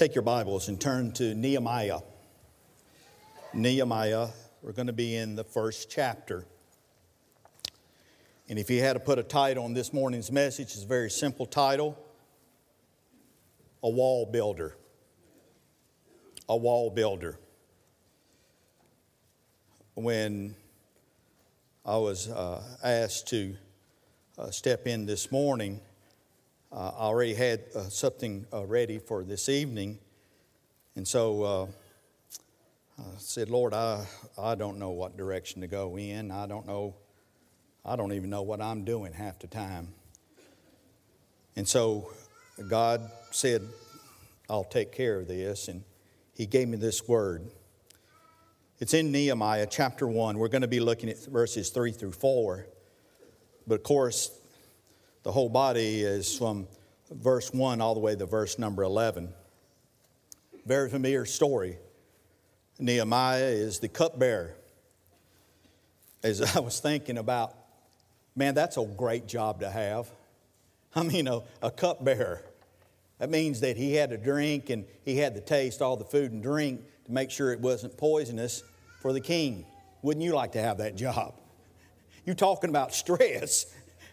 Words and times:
Take 0.00 0.14
your 0.14 0.22
Bibles 0.22 0.68
and 0.68 0.80
turn 0.80 1.12
to 1.12 1.34
Nehemiah. 1.34 1.98
Nehemiah, 3.52 4.28
we're 4.62 4.72
going 4.72 4.86
to 4.86 4.94
be 4.94 5.14
in 5.14 5.36
the 5.36 5.44
first 5.44 5.90
chapter. 5.90 6.46
And 8.48 8.58
if 8.58 8.70
you 8.70 8.80
had 8.80 8.94
to 8.94 8.98
put 8.98 9.18
a 9.18 9.22
title 9.22 9.64
on 9.64 9.74
this 9.74 9.92
morning's 9.92 10.32
message, 10.32 10.68
it's 10.68 10.84
a 10.84 10.86
very 10.86 11.10
simple 11.10 11.44
title 11.44 12.02
A 13.82 13.90
Wall 13.90 14.24
Builder. 14.24 14.74
A 16.48 16.56
Wall 16.56 16.88
Builder. 16.88 17.38
When 19.92 20.54
I 21.84 21.98
was 21.98 22.26
uh, 22.30 22.62
asked 22.82 23.28
to 23.28 23.54
uh, 24.38 24.50
step 24.50 24.86
in 24.86 25.04
this 25.04 25.30
morning, 25.30 25.82
uh, 26.72 26.92
I 26.96 27.00
already 27.00 27.34
had 27.34 27.64
uh, 27.74 27.88
something 27.88 28.46
uh, 28.52 28.64
ready 28.64 28.98
for 28.98 29.24
this 29.24 29.48
evening. 29.48 29.98
And 30.94 31.06
so 31.06 31.42
uh, 31.42 31.66
I 32.98 33.04
said, 33.18 33.50
Lord, 33.50 33.74
I, 33.74 34.06
I 34.38 34.54
don't 34.54 34.78
know 34.78 34.90
what 34.90 35.16
direction 35.16 35.62
to 35.62 35.66
go 35.66 35.98
in. 35.98 36.30
I 36.30 36.46
don't 36.46 36.66
know, 36.66 36.94
I 37.84 37.96
don't 37.96 38.12
even 38.12 38.30
know 38.30 38.42
what 38.42 38.60
I'm 38.60 38.84
doing 38.84 39.12
half 39.12 39.40
the 39.40 39.48
time. 39.48 39.88
And 41.56 41.66
so 41.66 42.12
God 42.68 43.10
said, 43.32 43.62
I'll 44.48 44.64
take 44.64 44.92
care 44.92 45.18
of 45.18 45.26
this. 45.26 45.66
And 45.66 45.82
He 46.36 46.46
gave 46.46 46.68
me 46.68 46.76
this 46.76 47.08
word. 47.08 47.50
It's 48.78 48.94
in 48.94 49.10
Nehemiah 49.10 49.66
chapter 49.68 50.06
1. 50.06 50.38
We're 50.38 50.48
going 50.48 50.62
to 50.62 50.68
be 50.68 50.80
looking 50.80 51.08
at 51.08 51.18
verses 51.24 51.70
3 51.70 51.90
through 51.90 52.12
4. 52.12 52.66
But 53.66 53.74
of 53.74 53.82
course, 53.82 54.39
the 55.22 55.32
whole 55.32 55.48
body 55.48 56.00
is 56.00 56.36
from 56.36 56.66
verse 57.10 57.52
1 57.52 57.80
all 57.80 57.94
the 57.94 58.00
way 58.00 58.16
to 58.16 58.26
verse 58.26 58.58
number 58.58 58.82
11. 58.82 59.32
Very 60.64 60.88
familiar 60.88 61.24
story. 61.24 61.78
Nehemiah 62.78 63.44
is 63.44 63.80
the 63.80 63.88
cupbearer. 63.88 64.54
As 66.22 66.40
I 66.56 66.60
was 66.60 66.80
thinking 66.80 67.18
about, 67.18 67.54
man, 68.34 68.54
that's 68.54 68.76
a 68.76 68.84
great 68.84 69.26
job 69.26 69.60
to 69.60 69.70
have. 69.70 70.08
I 70.94 71.02
mean, 71.02 71.28
a, 71.28 71.40
a 71.62 71.70
cupbearer. 71.70 72.42
That 73.18 73.28
means 73.28 73.60
that 73.60 73.76
he 73.76 73.94
had 73.94 74.10
to 74.10 74.16
drink 74.16 74.70
and 74.70 74.86
he 75.04 75.16
had 75.18 75.34
to 75.34 75.40
taste 75.42 75.82
all 75.82 75.96
the 75.96 76.06
food 76.06 76.32
and 76.32 76.42
drink 76.42 76.80
to 77.04 77.12
make 77.12 77.30
sure 77.30 77.52
it 77.52 77.60
wasn't 77.60 77.98
poisonous 77.98 78.62
for 79.00 79.12
the 79.12 79.20
king. 79.20 79.66
Wouldn't 80.00 80.24
you 80.24 80.34
like 80.34 80.52
to 80.52 80.62
have 80.62 80.78
that 80.78 80.96
job? 80.96 81.34
You're 82.24 82.34
talking 82.34 82.70
about 82.70 82.94
stress. 82.94 83.66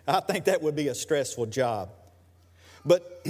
I 0.09 0.22
think 0.22 0.45
that 0.45 0.61
would 0.61 0.75
be 0.75 0.88
a 0.88 0.95
stressful 0.95 1.47
job. 1.47 1.89
But 2.86 3.25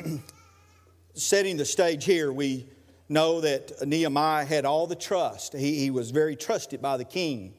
setting 1.16 1.58
the 1.58 1.66
stage 1.66 2.06
here, 2.06 2.32
we 2.32 2.68
know 3.10 3.42
that 3.42 3.88
Nehemiah 3.88 4.46
had 4.46 4.66
all 4.66 4.86
the 4.86 4.96
trust. 4.96 5.54
He, 5.54 5.80
he 5.80 5.90
was 5.90 6.12
very 6.12 6.36
trusted 6.36 6.82
by 6.82 6.98
the 6.98 7.06
king. 7.06 7.56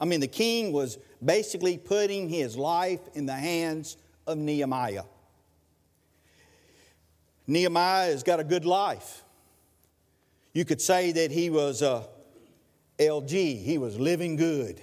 I 0.00 0.06
mean, 0.06 0.20
the 0.20 0.26
king 0.26 0.72
was 0.72 0.98
basically 1.24 1.78
putting 1.78 2.28
his 2.28 2.56
life 2.56 3.00
in 3.14 3.26
the 3.26 3.34
hands 3.34 3.96
of 4.26 4.38
Nehemiah. 4.38 5.04
Nehemiah 7.46 8.10
has 8.10 8.22
got 8.22 8.40
a 8.40 8.44
good 8.44 8.64
life. 8.64 9.24
You 10.52 10.64
could 10.64 10.80
say 10.80 11.12
that 11.12 11.30
he 11.30 11.50
was 11.50 11.82
a 11.82 12.06
LG, 12.98 13.62
he 13.62 13.78
was 13.78 13.98
living 13.98 14.34
good. 14.36 14.80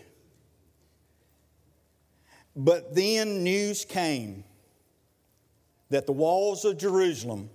But 2.55 2.95
then 2.95 3.43
news 3.43 3.83
came 3.83 4.43
that 5.89 6.05
the 6.05 6.13
walls 6.13 6.63
of 6.65 6.77
Jerusalem 6.77 7.49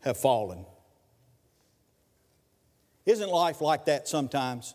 have 0.00 0.16
fallen. 0.16 0.64
Isn't 3.04 3.28
life 3.30 3.60
like 3.60 3.86
that 3.86 4.06
sometimes? 4.08 4.74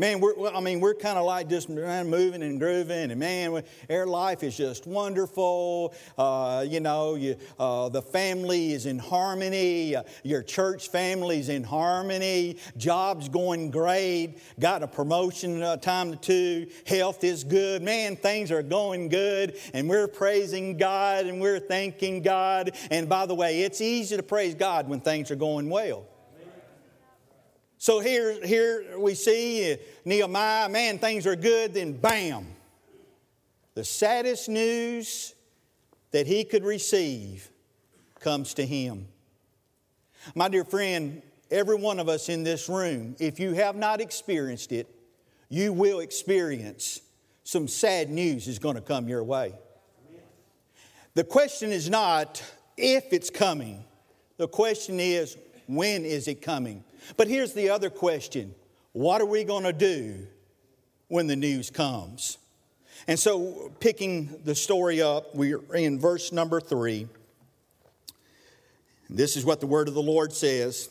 Man, 0.00 0.20
we're, 0.20 0.48
I 0.54 0.60
mean, 0.60 0.78
we're 0.78 0.94
kind 0.94 1.18
of 1.18 1.24
like 1.24 1.48
just 1.48 1.68
moving 1.68 2.44
and 2.44 2.60
grooving, 2.60 3.10
and 3.10 3.18
man, 3.18 3.64
our 3.90 4.06
life 4.06 4.44
is 4.44 4.56
just 4.56 4.86
wonderful. 4.86 5.92
Uh, 6.16 6.64
you 6.68 6.78
know, 6.78 7.16
you, 7.16 7.34
uh, 7.58 7.88
the 7.88 8.00
family 8.00 8.74
is 8.74 8.86
in 8.86 9.00
harmony, 9.00 9.96
uh, 9.96 10.04
your 10.22 10.44
church 10.44 10.88
family 10.88 11.40
is 11.40 11.48
in 11.48 11.64
harmony, 11.64 12.58
job's 12.76 13.28
going 13.28 13.72
great, 13.72 14.38
got 14.60 14.84
a 14.84 14.86
promotion 14.86 15.64
uh, 15.64 15.76
time 15.76 16.12
to 16.12 16.16
two, 16.16 16.68
health 16.86 17.24
is 17.24 17.42
good. 17.42 17.82
Man, 17.82 18.14
things 18.14 18.52
are 18.52 18.62
going 18.62 19.08
good, 19.08 19.58
and 19.74 19.88
we're 19.88 20.06
praising 20.06 20.76
God 20.76 21.26
and 21.26 21.40
we're 21.40 21.58
thanking 21.58 22.22
God. 22.22 22.70
And 22.92 23.08
by 23.08 23.26
the 23.26 23.34
way, 23.34 23.62
it's 23.62 23.80
easy 23.80 24.16
to 24.16 24.22
praise 24.22 24.54
God 24.54 24.88
when 24.88 25.00
things 25.00 25.32
are 25.32 25.36
going 25.36 25.68
well. 25.68 26.06
So 27.78 28.00
here, 28.00 28.44
here 28.44 28.98
we 28.98 29.14
see 29.14 29.76
Nehemiah, 30.04 30.68
man, 30.68 30.98
things 30.98 31.26
are 31.26 31.36
good, 31.36 31.74
then 31.74 31.92
bam. 31.92 32.46
The 33.74 33.84
saddest 33.84 34.48
news 34.48 35.34
that 36.10 36.26
he 36.26 36.42
could 36.42 36.64
receive 36.64 37.48
comes 38.18 38.54
to 38.54 38.66
him. 38.66 39.06
My 40.34 40.48
dear 40.48 40.64
friend, 40.64 41.22
every 41.52 41.76
one 41.76 42.00
of 42.00 42.08
us 42.08 42.28
in 42.28 42.42
this 42.42 42.68
room, 42.68 43.14
if 43.20 43.38
you 43.38 43.52
have 43.52 43.76
not 43.76 44.00
experienced 44.00 44.72
it, 44.72 44.88
you 45.48 45.72
will 45.72 46.00
experience 46.00 47.00
some 47.44 47.68
sad 47.68 48.10
news 48.10 48.48
is 48.48 48.58
going 48.58 48.74
to 48.74 48.82
come 48.82 49.08
your 49.08 49.22
way. 49.22 49.54
The 51.14 51.24
question 51.24 51.70
is 51.70 51.88
not 51.88 52.42
if 52.76 53.12
it's 53.12 53.30
coming, 53.30 53.84
the 54.36 54.48
question 54.48 54.98
is 55.00 55.36
when 55.68 56.04
is 56.04 56.26
it 56.26 56.42
coming? 56.42 56.82
But 57.16 57.28
here's 57.28 57.52
the 57.52 57.70
other 57.70 57.90
question 57.90 58.54
what 58.92 59.20
are 59.20 59.26
we 59.26 59.44
going 59.44 59.64
to 59.64 59.72
do 59.72 60.26
when 61.06 61.28
the 61.28 61.36
news 61.36 61.70
comes? 61.70 62.38
And 63.06 63.18
so, 63.18 63.72
picking 63.78 64.40
the 64.44 64.54
story 64.54 65.00
up, 65.00 65.34
we're 65.34 65.60
in 65.74 66.00
verse 66.00 66.32
number 66.32 66.60
three. 66.60 67.06
This 69.08 69.36
is 69.36 69.44
what 69.44 69.60
the 69.60 69.66
word 69.66 69.88
of 69.88 69.94
the 69.94 70.02
Lord 70.02 70.32
says. 70.32 70.88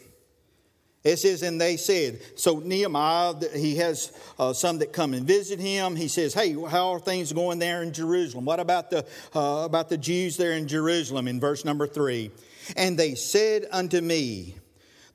It 1.03 1.17
says, 1.17 1.43
and 1.43 1.61
they 1.61 1.77
said, 1.77 2.19
so 2.35 2.59
Nehemiah, 2.59 3.35
he 3.55 3.77
has 3.77 4.11
uh, 4.37 4.51
some 4.51 4.79
that 4.79 4.91
come 4.91 5.13
and 5.13 5.25
visit 5.25 5.59
him. 5.59 5.95
He 5.95 6.07
says, 6.07 6.33
hey, 6.33 6.53
how 6.53 6.89
are 6.93 6.99
things 6.99 7.31
going 7.31 7.59
there 7.59 7.81
in 7.81 7.93
Jerusalem? 7.93 8.45
What 8.45 8.59
about 8.59 8.89
the, 8.89 9.05
uh, 9.33 9.63
about 9.63 9.89
the 9.89 9.97
Jews 9.97 10.37
there 10.37 10.53
in 10.53 10.67
Jerusalem 10.67 11.27
in 11.27 11.39
verse 11.39 11.63
number 11.63 11.87
three? 11.87 12.31
And 12.75 12.97
they 12.97 13.15
said 13.15 13.67
unto 13.71 14.01
me, 14.01 14.55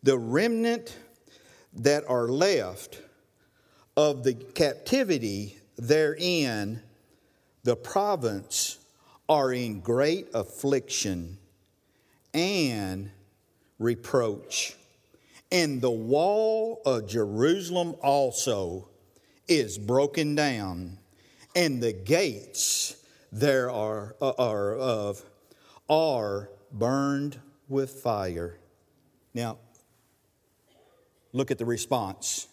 the 0.02 0.18
remnant 0.18 0.96
that 1.74 2.04
are 2.08 2.28
left 2.28 3.00
of 3.96 4.24
the 4.24 4.34
captivity 4.34 5.58
therein, 5.76 6.82
the 7.62 7.76
province 7.76 8.78
are 9.28 9.52
in 9.52 9.80
great 9.80 10.28
affliction 10.34 11.38
and 12.34 13.10
reproach. 13.78 14.74
And 15.50 15.80
the 15.80 15.90
wall 15.90 16.80
of 16.86 17.08
Jerusalem 17.08 17.94
also 18.02 18.88
is 19.48 19.76
broken 19.76 20.34
down, 20.34 20.98
and 21.54 21.82
the 21.82 21.92
gates 21.92 22.96
there 23.30 23.70
are, 23.70 24.16
uh, 24.20 24.32
are 24.38 24.74
of 24.76 25.22
are 25.88 26.50
burned 26.70 27.38
with 27.68 27.90
fire. 27.90 28.58
Now, 29.34 29.58
look 31.32 31.50
at 31.50 31.58
the 31.58 31.64
response. 31.64 32.48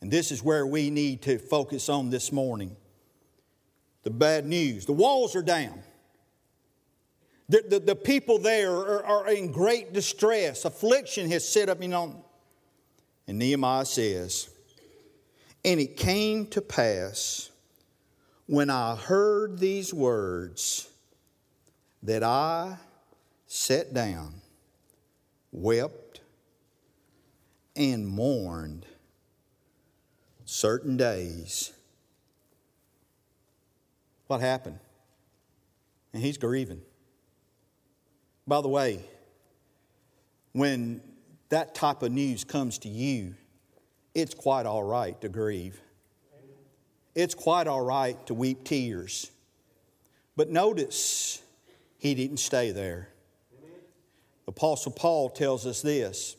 And 0.00 0.10
this 0.10 0.32
is 0.32 0.42
where 0.42 0.66
we 0.66 0.90
need 0.90 1.22
to 1.22 1.38
focus 1.38 1.88
on 1.88 2.10
this 2.10 2.32
morning. 2.32 2.76
The 4.02 4.10
bad 4.10 4.46
news 4.46 4.84
the 4.84 4.92
walls 4.92 5.36
are 5.36 5.42
down. 5.42 5.80
The, 7.48 7.64
the, 7.68 7.78
the 7.80 7.96
people 7.96 8.38
there 8.38 8.72
are, 8.72 9.04
are, 9.04 9.28
in 9.28 9.52
great 9.52 9.92
distress. 9.92 10.64
Affliction 10.64 11.30
has 11.30 11.46
set 11.46 11.68
up, 11.68 11.82
you 11.82 11.88
know. 11.88 12.24
And 13.26 13.38
Nehemiah 13.38 13.84
says, 13.84 14.48
And 15.64 15.78
it 15.78 15.96
came 15.96 16.46
to 16.46 16.60
pass 16.60 17.50
when 18.46 18.70
I 18.70 18.96
heard 18.96 19.58
these 19.58 19.92
words 19.92 20.88
that 22.02 22.22
I 22.22 22.78
sat 23.46 23.92
down, 23.92 24.34
wept, 25.52 26.01
and 27.76 28.06
mourned 28.06 28.86
certain 30.44 30.96
days. 30.96 31.72
What 34.26 34.40
happened? 34.40 34.78
And 36.12 36.22
he's 36.22 36.38
grieving. 36.38 36.82
By 38.46 38.60
the 38.60 38.68
way, 38.68 39.04
when 40.52 41.00
that 41.48 41.74
type 41.74 42.02
of 42.02 42.12
news 42.12 42.44
comes 42.44 42.78
to 42.78 42.88
you, 42.88 43.34
it's 44.14 44.34
quite 44.34 44.66
all 44.66 44.82
right 44.82 45.18
to 45.20 45.28
grieve. 45.28 45.80
It's 47.14 47.34
quite 47.34 47.66
all 47.66 47.82
right 47.82 48.24
to 48.26 48.34
weep 48.34 48.64
tears. 48.64 49.30
But 50.36 50.50
notice, 50.50 51.42
he 51.98 52.14
didn't 52.14 52.38
stay 52.38 52.72
there. 52.72 53.08
The 54.46 54.50
Apostle 54.50 54.92
Paul 54.92 55.30
tells 55.30 55.66
us 55.66 55.82
this. 55.82 56.36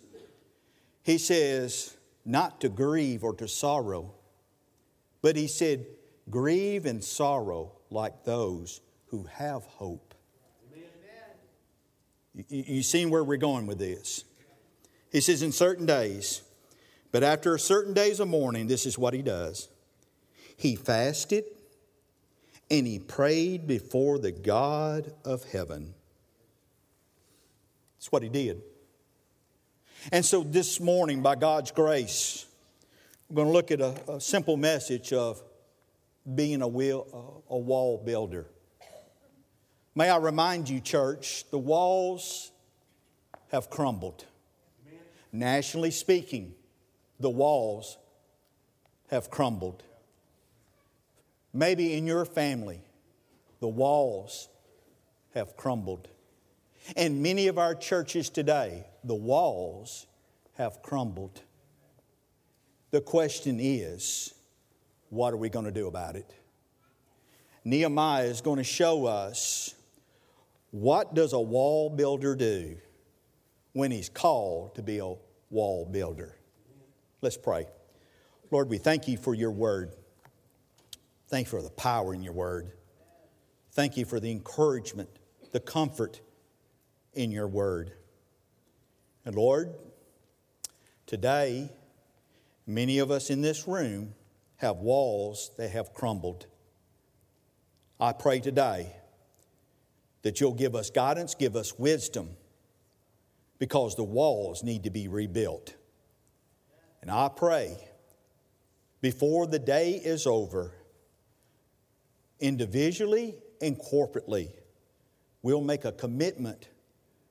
He 1.04 1.18
says, 1.18 1.98
not 2.26 2.62
to 2.62 2.70
grieve 2.70 3.24
or 3.24 3.34
to 3.36 3.48
sorrow, 3.48 4.14
but 5.22 5.36
he 5.36 5.48
said, 5.48 5.86
grieve 6.30 6.86
and 6.86 7.04
sorrow 7.04 7.74
like 7.90 8.24
those 8.24 8.82
who 9.08 9.24
have 9.24 9.64
hope. 9.66 10.16
You, 12.34 12.46
you 12.50 12.84
seen 12.84 13.10
where 13.10 13.24
we're 13.24 13.38
going 13.38 13.68
with 13.68 13.78
this? 13.78 14.24
He 15.12 15.22
says, 15.22 15.44
in 15.44 15.52
certain 15.52 15.86
days, 15.86 16.42
but 17.12 17.22
after 17.22 17.56
certain 17.58 17.94
days 17.94 18.20
of 18.20 18.28
mourning, 18.28 18.68
this 18.68 18.86
is 18.86 18.98
what 18.98 19.14
he 19.14 19.22
does. 19.22 19.68
He 20.58 20.76
fasted 20.76 21.44
and 22.72 22.88
he 22.88 22.98
prayed 22.98 23.68
before 23.68 24.18
the 24.18 24.32
God 24.32 25.14
of 25.24 25.44
heaven. 25.52 25.94
That's 27.98 28.12
what 28.12 28.24
he 28.24 28.30
did. 28.30 28.62
And 30.12 30.26
so 30.26 30.44
this 30.44 30.80
morning, 30.80 31.22
by 31.22 31.36
God's 31.36 31.72
grace, 31.72 32.46
we're 33.30 33.36
going 33.36 33.48
to 33.48 33.54
look 33.54 33.72
at 33.72 33.80
a, 33.80 34.14
a 34.14 34.22
simple 34.22 34.58
message 34.58 35.14
of 35.14 35.42
being 36.36 36.62
a, 36.62 36.66
a 36.66 36.68
wall 36.68 38.02
builder. 38.04 38.48
May 39.96 40.10
I 40.10 40.18
remind 40.18 40.70
you, 40.70 40.80
church, 40.80 41.46
the 41.52 41.60
walls 41.60 42.52
have 43.52 43.70
crumbled. 43.70 44.26
Amen. 44.88 45.00
Nationally 45.32 45.92
speaking, 45.92 46.54
the 47.20 47.30
walls 47.30 47.98
have 49.10 49.30
crumbled. 49.30 49.84
Maybe 51.54 51.94
in 51.94 52.08
your 52.08 52.26
family, 52.26 52.82
the 53.60 53.68
walls 53.68 54.50
have 55.36 55.56
crumbled. 55.56 56.08
And 56.96 57.24
many 57.24 57.48
of 57.48 57.58
our 57.58 57.76
churches 57.76 58.30
today, 58.30 58.86
the 59.04 59.16
walls 59.16 60.06
have 60.56 60.82
crumbled. 60.82 61.42
The 62.92 63.02
question 63.02 63.60
is, 63.60 64.34
what 65.10 65.34
are 65.34 65.38
we 65.38 65.50
going 65.50 65.66
to 65.66 65.72
do 65.72 65.88
about 65.88 66.16
it? 66.16 66.34
Nehemiah 67.66 68.26
is 68.26 68.42
going 68.42 68.58
to 68.58 68.64
show 68.64 69.06
us 69.06 69.74
what 70.72 71.14
does 71.14 71.34
a 71.34 71.40
wall 71.40 71.90
builder 71.90 72.36
do 72.36 72.78
when 73.74 73.92
he's 73.92 74.10
called 74.10 74.76
to 74.76 74.82
be 74.82 75.00
a 75.00 75.14
wall 75.50 75.86
builder. 75.90 76.36
Let's 77.22 77.38
pray. 77.38 77.68
Lord, 78.52 78.70
we 78.70 78.78
thank 78.78 79.08
you 79.08 79.18
for 79.18 79.34
your 79.34 79.52
word. 79.52 79.94
Thank 81.30 81.48
you 81.48 81.52
for 81.52 81.62
the 81.62 81.70
power 81.70 82.14
in 82.14 82.22
your 82.22 82.34
word. 82.34 82.72
Thank 83.72 83.98
you 83.98 84.06
for 84.06 84.20
the 84.20 84.30
encouragement, 84.30 85.10
the 85.52 85.60
comfort 85.60 86.22
in 87.14 87.32
your 87.32 87.48
word. 87.48 87.92
And 89.26 89.36
Lord, 89.36 89.74
today, 91.06 91.72
many 92.68 93.00
of 93.00 93.12
us 93.12 93.30
in 93.30 93.42
this 93.42 93.68
room 93.68 94.14
have 94.58 94.78
walls 94.78 95.52
that 95.58 95.72
have 95.72 95.94
crumbled. 95.94 96.46
I 98.00 98.14
pray 98.14 98.40
today 98.40 98.96
that 100.24 100.40
you'll 100.40 100.54
give 100.54 100.76
us 100.76 100.90
guidance, 100.90 101.36
give 101.36 101.56
us 101.56 101.78
wisdom, 101.78 102.30
because 103.60 103.96
the 103.96 104.04
walls 104.04 104.64
need 104.64 104.84
to 104.84 104.90
be 104.90 105.08
rebuilt. 105.08 105.76
And 107.02 107.12
I 107.12 107.30
pray 107.30 107.78
before 109.02 109.48
the 109.48 109.60
day 109.60 109.94
is 109.94 110.26
over, 110.26 110.74
individually 112.40 113.36
and 113.62 113.78
corporately, 113.78 114.50
we'll 115.42 115.62
make 115.62 115.84
a 115.84 115.92
commitment 115.92 116.70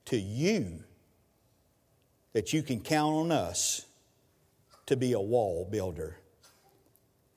to 0.05 0.17
you 0.17 0.83
that 2.33 2.53
you 2.53 2.63
can 2.63 2.81
count 2.81 3.15
on 3.15 3.31
us 3.31 3.85
to 4.85 4.97
be 4.97 5.13
a 5.13 5.19
wall 5.19 5.67
builder. 5.69 6.17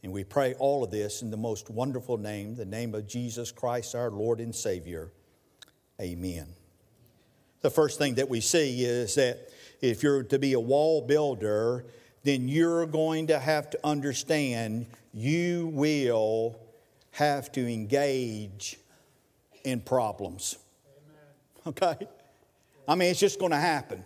And 0.03 0.13
we 0.13 0.25
pray 0.25 0.55
all 0.55 0.85
of 0.85 0.91
this 0.91 1.23
in 1.23 1.31
the 1.31 1.37
most 1.37 1.71
wonderful 1.71 2.17
name, 2.17 2.55
the 2.55 2.65
name 2.65 2.95
of 2.95 3.07
Jesus 3.07 3.53
Christ, 3.53 3.95
our 3.95 4.11
Lord 4.11 4.41
and 4.41 4.55
Savior. 4.55 5.11
Amen. 6.01 6.47
The 7.63 7.71
first 7.71 7.99
thing 7.99 8.15
that 8.17 8.29
we 8.29 8.41
see 8.41 8.85
is 8.85 9.17
that 9.17 9.51
if 9.81 10.03
you're 10.03 10.23
to 10.25 10.39
be 10.39 10.53
a 10.53 10.61
wall 10.61 11.03
builder, 11.03 11.85
then 12.23 12.49
you're 12.49 12.87
going 12.87 13.29
to 13.29 13.39
have 13.39 13.71
to 13.71 13.81
understand 13.85 14.87
you 15.13 15.69
will 15.69 16.59
have 17.13 17.51
to 17.53 17.67
engage 17.67 18.79
in 19.65 19.81
problems. 19.81 20.57
Amen. 21.67 21.97
Okay? 21.99 22.09
I 22.89 22.95
mean, 22.95 23.11
it's 23.11 23.21
just 23.21 23.39
going 23.39 23.53
to 23.53 23.59
happen. 23.59 24.05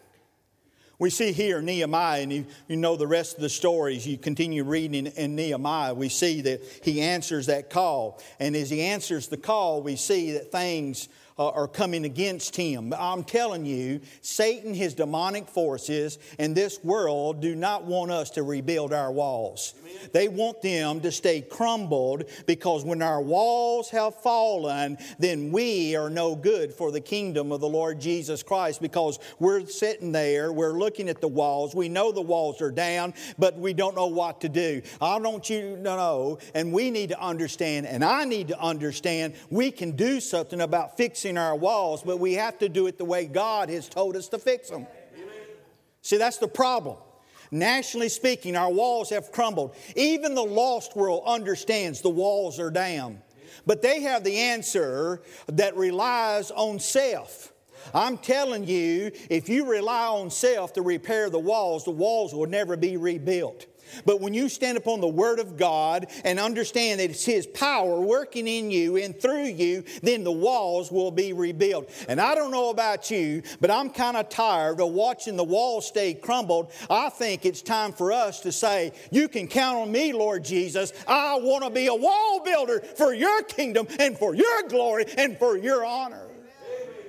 We 1.01 1.09
see 1.09 1.33
here 1.33 1.63
Nehemiah, 1.63 2.21
and 2.21 2.31
you, 2.31 2.47
you 2.69 2.77
know 2.77 2.95
the 2.95 3.07
rest 3.07 3.37
of 3.37 3.41
the 3.41 3.49
stories. 3.49 4.07
You 4.07 4.19
continue 4.19 4.65
reading 4.65 5.07
in, 5.07 5.13
in 5.15 5.35
Nehemiah, 5.35 5.95
we 5.95 6.11
see 6.11 6.43
that 6.43 6.61
he 6.85 7.01
answers 7.01 7.47
that 7.47 7.71
call. 7.71 8.21
And 8.39 8.55
as 8.55 8.69
he 8.69 8.83
answers 8.83 9.29
the 9.29 9.39
call, 9.39 9.83
we 9.83 9.97
see 9.97 10.33
that 10.33 10.53
things 10.53 11.09
Uh, 11.41 11.49
are 11.55 11.67
coming 11.67 12.05
against 12.05 12.55
him. 12.55 12.93
I'm 12.93 13.25
telling 13.25 13.65
you, 13.65 14.03
Satan, 14.21 14.75
his 14.75 14.93
demonic 14.93 15.49
forces, 15.49 16.19
and 16.39 16.55
this 16.55 16.85
world 16.85 17.41
do 17.41 17.57
not 17.57 17.87
want 17.87 18.11
us 18.11 18.29
to 18.33 18.43
rebuild 18.43 18.93
our 18.93 19.11
walls. 19.11 19.73
Amen. 19.81 20.11
They 20.13 20.29
want 20.29 20.61
them 20.61 21.01
to 21.01 21.11
stay 21.11 21.41
crumbled 21.41 22.25
because 22.45 22.85
when 22.85 23.01
our 23.01 23.23
walls 23.23 23.89
have 23.89 24.17
fallen, 24.17 24.99
then 25.19 25.51
we 25.51 25.97
are 25.97 26.11
no 26.11 26.37
good 26.37 26.75
for 26.75 26.93
the 26.93 27.01
kingdom 27.01 27.53
of 27.53 27.63
the 27.63 27.69
Lord 27.69 28.03
Jesus 28.03 28.43
Christ 28.43 28.83
because 28.83 29.19
we're 29.39 29.65
sitting 29.65 30.13
there, 30.13 30.53
we're 30.53 30.79
looking 30.79 31.09
at 31.09 31.23
the 31.23 31.29
walls, 31.29 31.75
we 31.75 31.89
know 31.89 32.13
the 32.13 32.21
walls 32.21 32.61
are 32.61 32.71
down, 32.71 33.15
but 33.39 33.57
we 33.57 33.73
don't 33.73 33.97
know 33.97 34.09
what 34.09 34.43
to 34.43 34.51
do. 34.51 34.83
I 35.01 35.19
don't 35.19 35.49
you 35.49 35.79
know, 35.79 36.39
and 36.55 36.71
we 36.71 36.91
need 36.91 37.09
to 37.09 37.19
understand, 37.19 37.87
and 37.87 38.05
I 38.05 38.27
need 38.27 38.49
to 38.49 38.61
understand, 38.61 39.33
we 39.49 39.71
can 39.71 39.93
do 39.93 40.21
something 40.21 40.61
about 40.61 40.99
fixing 40.99 41.30
fixing 41.31 41.39
our 41.39 41.55
walls, 41.55 42.03
but 42.03 42.19
we 42.19 42.35
have 42.35 42.59
to 42.59 42.69
do 42.69 42.89
it 42.89 42.99
the 42.99 43.05
way 43.05 43.25
God 43.25 43.69
has 43.69 43.89
told 43.89 44.17
us 44.17 44.29
to 44.29 44.39
fix 44.39 44.69
them. 44.69 44.87
See, 46.03 46.17
that's 46.17 46.39
the 46.39 46.49
problem. 46.49 46.97
Nationally 47.53 48.09
speaking, 48.09 48.57
our 48.57 48.73
walls 48.73 49.11
have 49.11 49.31
crumbled. 49.31 49.77
Even 49.95 50.35
the 50.35 50.43
lost 50.43 50.97
world 50.97 51.23
understands 51.27 52.01
the 52.01 52.11
walls 52.11 52.59
are 52.59 52.71
down. 52.71 53.23
But 53.65 53.81
they 53.81 54.03
have 54.03 54.25
the 54.25 54.37
answer 54.37 55.23
that 55.47 55.77
relies 55.77 56.51
on 56.51 56.81
self. 56.81 57.53
I'm 57.95 58.19
telling 58.19 58.67
you, 58.67 59.13
if 59.29 59.49
you 59.49 59.71
rely 59.71 60.07
on 60.07 60.31
self 60.31 60.73
to 60.75 60.83
repair 60.83 61.31
the 61.31 61.39
walls, 61.39 61.85
the 61.85 61.91
walls 61.93 62.35
will 62.35 62.49
never 62.49 62.77
be 62.77 62.97
rebuilt. 62.97 63.67
But 64.05 64.21
when 64.21 64.35
you 64.35 64.49
stand 64.49 64.79
upon 64.79 65.01
the 65.01 65.09
Word 65.09 65.39
of 65.39 65.57
God 65.57 66.07
and 66.25 66.39
understand 66.39 67.01
that 67.01 67.11
it's 67.11 67.25
His 67.25 67.47
power 67.47 68.01
working 68.01 68.47
in 68.47 68.71
you 68.71 68.97
and 68.97 69.19
through 69.21 69.45
you, 69.45 69.85
then 70.03 70.25
the 70.25 70.33
walls 70.33 70.91
will 70.91 71.11
be 71.11 71.33
rebuilt. 71.33 71.91
And 72.09 72.21
I 72.21 72.35
don't 72.35 72.51
know 72.51 72.71
about 72.71 73.11
you, 73.11 73.43
but 73.61 73.71
I'm 73.71 73.91
kind 73.91 74.17
of 74.17 74.29
tired 74.29 74.81
of 74.81 74.91
watching 74.91 75.37
the 75.37 75.45
walls 75.45 75.87
stay 75.87 76.15
crumbled. 76.15 76.73
I 76.89 77.09
think 77.11 77.45
it's 77.45 77.63
time 77.63 77.93
for 77.93 78.13
us 78.13 78.41
to 78.41 78.53
say, 78.53 78.93
You 79.11 79.29
can 79.29 79.49
count 79.49 79.79
on 79.79 79.93
me, 79.93 80.13
Lord 80.13 80.45
Jesus. 80.45 80.93
I 81.07 81.39
want 81.39 81.65
to 81.65 81.71
be 81.71 81.87
a 81.87 81.95
wall 81.95 82.43
builder 82.45 82.81
for 82.97 83.15
your 83.15 83.43
kingdom 83.43 83.87
and 83.99 84.17
for 84.17 84.35
your 84.35 84.63
glory 84.69 85.07
and 85.19 85.39
for 85.39 85.57
your 85.57 85.85
honor. 85.85 86.27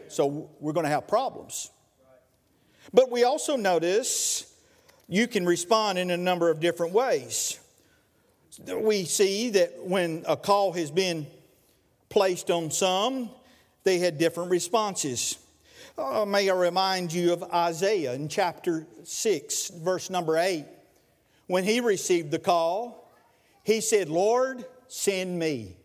So 0.07 0.50
we're 0.59 0.73
going 0.73 0.85
to 0.85 0.89
have 0.89 1.07
problems. 1.07 1.69
But 2.93 3.09
we 3.09 3.23
also 3.23 3.55
notice 3.55 4.50
you 5.11 5.27
can 5.27 5.45
respond 5.45 5.99
in 5.99 6.09
a 6.09 6.15
number 6.15 6.49
of 6.49 6.61
different 6.61 6.93
ways. 6.93 7.59
We 8.65 9.03
see 9.03 9.49
that 9.49 9.83
when 9.83 10.23
a 10.25 10.37
call 10.37 10.71
has 10.71 10.89
been 10.89 11.27
placed 12.07 12.49
on 12.49 12.71
some, 12.71 13.29
they 13.83 13.99
had 13.99 14.17
different 14.17 14.51
responses. 14.51 15.37
Uh, 15.97 16.23
may 16.23 16.49
I 16.49 16.53
remind 16.53 17.11
you 17.11 17.33
of 17.33 17.43
Isaiah 17.43 18.13
in 18.13 18.29
chapter 18.29 18.87
6, 19.03 19.71
verse 19.83 20.09
number 20.09 20.37
8. 20.37 20.65
When 21.47 21.65
he 21.65 21.81
received 21.81 22.31
the 22.31 22.39
call, 22.39 23.11
he 23.63 23.81
said, 23.81 24.07
Lord, 24.07 24.63
send 24.87 25.37
me. 25.37 25.75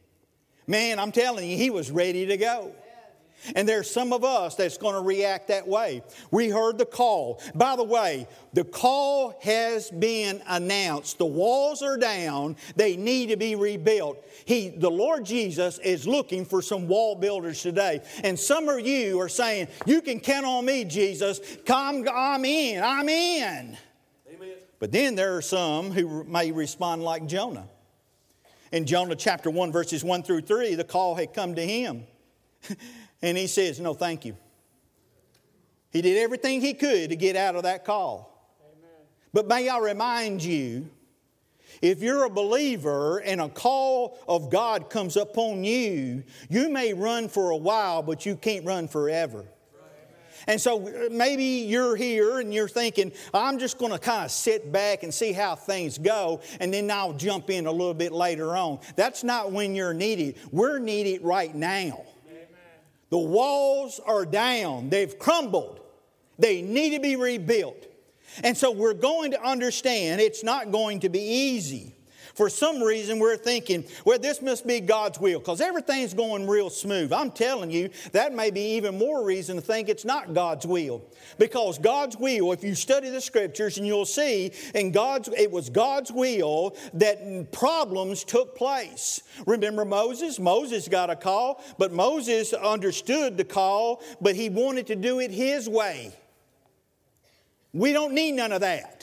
Man, 0.68 1.00
I'm 1.00 1.10
telling 1.10 1.50
you, 1.50 1.56
he 1.56 1.70
was 1.70 1.90
ready 1.90 2.26
to 2.26 2.36
go. 2.36 2.72
And 3.54 3.68
there's 3.68 3.90
some 3.90 4.12
of 4.12 4.24
us 4.24 4.56
that's 4.56 4.78
going 4.78 4.94
to 4.94 5.00
react 5.00 5.48
that 5.48 5.66
way. 5.68 6.02
We 6.30 6.48
heard 6.48 6.78
the 6.78 6.86
call. 6.86 7.40
By 7.54 7.76
the 7.76 7.84
way, 7.84 8.26
the 8.52 8.64
call 8.64 9.38
has 9.42 9.90
been 9.90 10.42
announced. 10.48 11.18
The 11.18 11.26
walls 11.26 11.82
are 11.82 11.96
down. 11.96 12.56
They 12.74 12.96
need 12.96 13.28
to 13.28 13.36
be 13.36 13.54
rebuilt. 13.54 14.24
He, 14.44 14.68
the 14.68 14.90
Lord 14.90 15.24
Jesus 15.24 15.78
is 15.78 16.06
looking 16.06 16.44
for 16.44 16.62
some 16.62 16.88
wall 16.88 17.14
builders 17.14 17.62
today. 17.62 18.02
And 18.24 18.38
some 18.38 18.68
of 18.68 18.86
you 18.86 19.20
are 19.20 19.28
saying, 19.28 19.68
You 19.86 20.00
can 20.00 20.20
count 20.20 20.46
on 20.46 20.64
me, 20.64 20.84
Jesus. 20.84 21.40
Come, 21.64 22.06
I'm 22.12 22.44
in. 22.44 22.82
I'm 22.82 23.08
in. 23.08 23.78
Amen. 24.32 24.54
But 24.78 24.92
then 24.92 25.14
there 25.14 25.36
are 25.36 25.42
some 25.42 25.90
who 25.90 26.24
may 26.24 26.52
respond 26.52 27.02
like 27.02 27.26
Jonah. 27.26 27.68
In 28.72 28.84
Jonah 28.84 29.14
chapter 29.14 29.48
1, 29.48 29.70
verses 29.72 30.02
1 30.02 30.22
through 30.24 30.42
3, 30.42 30.74
the 30.74 30.84
call 30.84 31.14
had 31.14 31.32
come 31.32 31.54
to 31.54 31.64
him. 31.64 32.04
And 33.22 33.36
he 33.36 33.46
says, 33.46 33.80
No, 33.80 33.94
thank 33.94 34.24
you. 34.24 34.36
He 35.90 36.02
did 36.02 36.18
everything 36.18 36.60
he 36.60 36.74
could 36.74 37.10
to 37.10 37.16
get 37.16 37.36
out 37.36 37.56
of 37.56 37.62
that 37.62 37.84
call. 37.84 38.54
Amen. 38.60 38.90
But 39.32 39.48
may 39.48 39.68
I 39.68 39.78
remind 39.78 40.42
you, 40.44 40.90
if 41.82 42.02
you're 42.02 42.24
a 42.24 42.30
believer 42.30 43.18
and 43.18 43.40
a 43.40 43.48
call 43.48 44.18
of 44.28 44.50
God 44.50 44.90
comes 44.90 45.16
upon 45.16 45.64
you, 45.64 46.24
you 46.48 46.68
may 46.68 46.94
run 46.94 47.28
for 47.28 47.50
a 47.50 47.56
while, 47.56 48.02
but 48.02 48.26
you 48.26 48.36
can't 48.36 48.64
run 48.64 48.88
forever. 48.88 49.44
And 50.46 50.60
so 50.60 50.86
uh, 50.86 51.08
maybe 51.10 51.44
you're 51.44 51.96
here 51.96 52.38
and 52.38 52.54
you're 52.54 52.68
thinking, 52.68 53.12
I'm 53.34 53.58
just 53.58 53.78
going 53.78 53.92
to 53.92 53.98
kind 53.98 54.24
of 54.24 54.30
sit 54.30 54.70
back 54.70 55.02
and 55.02 55.12
see 55.12 55.32
how 55.32 55.56
things 55.56 55.98
go, 55.98 56.40
and 56.60 56.72
then 56.72 56.90
I'll 56.90 57.14
jump 57.14 57.50
in 57.50 57.66
a 57.66 57.72
little 57.72 57.94
bit 57.94 58.12
later 58.12 58.56
on. 58.56 58.78
That's 58.94 59.24
not 59.24 59.50
when 59.50 59.74
you're 59.74 59.94
needed. 59.94 60.36
We're 60.52 60.78
needed 60.78 61.22
right 61.22 61.54
now. 61.54 62.04
The 63.10 63.18
walls 63.18 64.00
are 64.04 64.24
down, 64.24 64.90
they've 64.90 65.18
crumbled, 65.18 65.80
they 66.38 66.62
need 66.62 66.90
to 66.90 67.00
be 67.00 67.16
rebuilt. 67.16 67.86
And 68.42 68.56
so 68.56 68.70
we're 68.70 68.94
going 68.94 69.30
to 69.30 69.42
understand 69.42 70.20
it's 70.20 70.44
not 70.44 70.70
going 70.70 71.00
to 71.00 71.08
be 71.08 71.20
easy 71.20 71.95
for 72.36 72.50
some 72.50 72.82
reason 72.82 73.18
we're 73.18 73.36
thinking, 73.36 73.84
well, 74.04 74.18
this 74.18 74.42
must 74.42 74.66
be 74.66 74.80
God's 74.80 75.18
will 75.18 75.38
because 75.38 75.60
everything's 75.60 76.14
going 76.14 76.46
real 76.46 76.68
smooth. 76.70 77.12
I'm 77.12 77.30
telling 77.30 77.70
you, 77.70 77.88
that 78.12 78.34
may 78.34 78.50
be 78.50 78.76
even 78.76 78.98
more 78.98 79.24
reason 79.24 79.56
to 79.56 79.62
think 79.62 79.88
it's 79.88 80.04
not 80.04 80.34
God's 80.34 80.66
will. 80.66 81.02
Because 81.38 81.78
God's 81.78 82.16
will, 82.16 82.52
if 82.52 82.62
you 82.62 82.74
study 82.74 83.08
the 83.08 83.20
scriptures 83.20 83.78
and 83.78 83.86
you'll 83.86 84.04
see, 84.04 84.52
in 84.74 84.92
God's, 84.92 85.28
it 85.28 85.50
was 85.50 85.70
God's 85.70 86.12
will 86.12 86.76
that 86.94 87.52
problems 87.52 88.22
took 88.22 88.54
place. 88.54 89.22
Remember 89.46 89.84
Moses? 89.84 90.38
Moses 90.38 90.88
got 90.88 91.10
a 91.10 91.16
call, 91.16 91.62
but 91.78 91.92
Moses 91.92 92.52
understood 92.52 93.36
the 93.36 93.44
call, 93.44 94.02
but 94.20 94.36
he 94.36 94.48
wanted 94.50 94.86
to 94.88 94.96
do 94.96 95.20
it 95.20 95.30
his 95.30 95.68
way. 95.68 96.12
We 97.72 97.92
don't 97.92 98.14
need 98.14 98.32
none 98.32 98.52
of 98.52 98.62
that. 98.62 98.95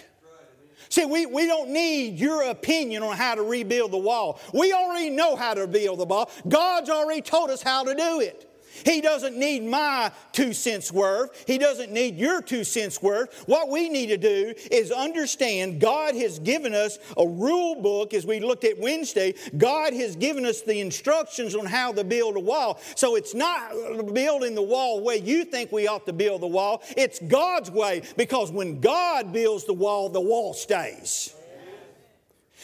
See, 0.93 1.05
we, 1.05 1.25
we 1.25 1.47
don't 1.47 1.71
need 1.71 2.19
your 2.19 2.43
opinion 2.43 3.01
on 3.01 3.17
how 3.17 3.33
to 3.33 3.41
rebuild 3.41 3.89
the 3.89 3.97
wall. 3.97 4.39
We 4.53 4.73
already 4.73 5.09
know 5.09 5.35
how 5.35 5.55
to 5.55 5.61
rebuild 5.61 5.97
the 5.97 6.05
wall. 6.05 6.29
God's 6.47 6.87
already 6.87 7.23
told 7.23 7.49
us 7.49 7.63
how 7.63 7.83
to 7.83 7.95
do 7.95 8.19
it. 8.19 8.52
He 8.85 9.01
doesn't 9.01 9.37
need 9.37 9.63
my 9.63 10.11
two 10.31 10.53
cents 10.53 10.91
worth. 10.91 11.43
He 11.47 11.57
doesn't 11.57 11.91
need 11.91 12.17
your 12.17 12.41
two 12.41 12.63
cents 12.63 13.01
worth. 13.01 13.43
What 13.47 13.69
we 13.69 13.89
need 13.89 14.07
to 14.07 14.17
do 14.17 14.53
is 14.71 14.91
understand 14.91 15.79
God 15.79 16.15
has 16.15 16.39
given 16.39 16.73
us 16.73 16.97
a 17.17 17.27
rule 17.27 17.81
book, 17.81 18.13
as 18.13 18.25
we 18.25 18.39
looked 18.39 18.63
at 18.63 18.79
Wednesday. 18.79 19.35
God 19.57 19.93
has 19.93 20.15
given 20.15 20.45
us 20.45 20.61
the 20.61 20.79
instructions 20.79 21.55
on 21.55 21.65
how 21.65 21.91
to 21.93 22.03
build 22.03 22.35
a 22.35 22.39
wall. 22.39 22.79
So 22.95 23.15
it's 23.15 23.33
not 23.33 23.71
building 24.13 24.55
the 24.55 24.61
wall 24.61 24.97
the 24.97 25.03
way 25.03 25.17
you 25.17 25.45
think 25.45 25.71
we 25.71 25.87
ought 25.87 26.05
to 26.05 26.13
build 26.13 26.41
the 26.41 26.47
wall, 26.47 26.81
it's 26.97 27.19
God's 27.19 27.69
way, 27.69 28.01
because 28.17 28.51
when 28.51 28.79
God 28.79 29.31
builds 29.31 29.65
the 29.65 29.73
wall, 29.73 30.09
the 30.09 30.21
wall 30.21 30.53
stays. 30.53 31.33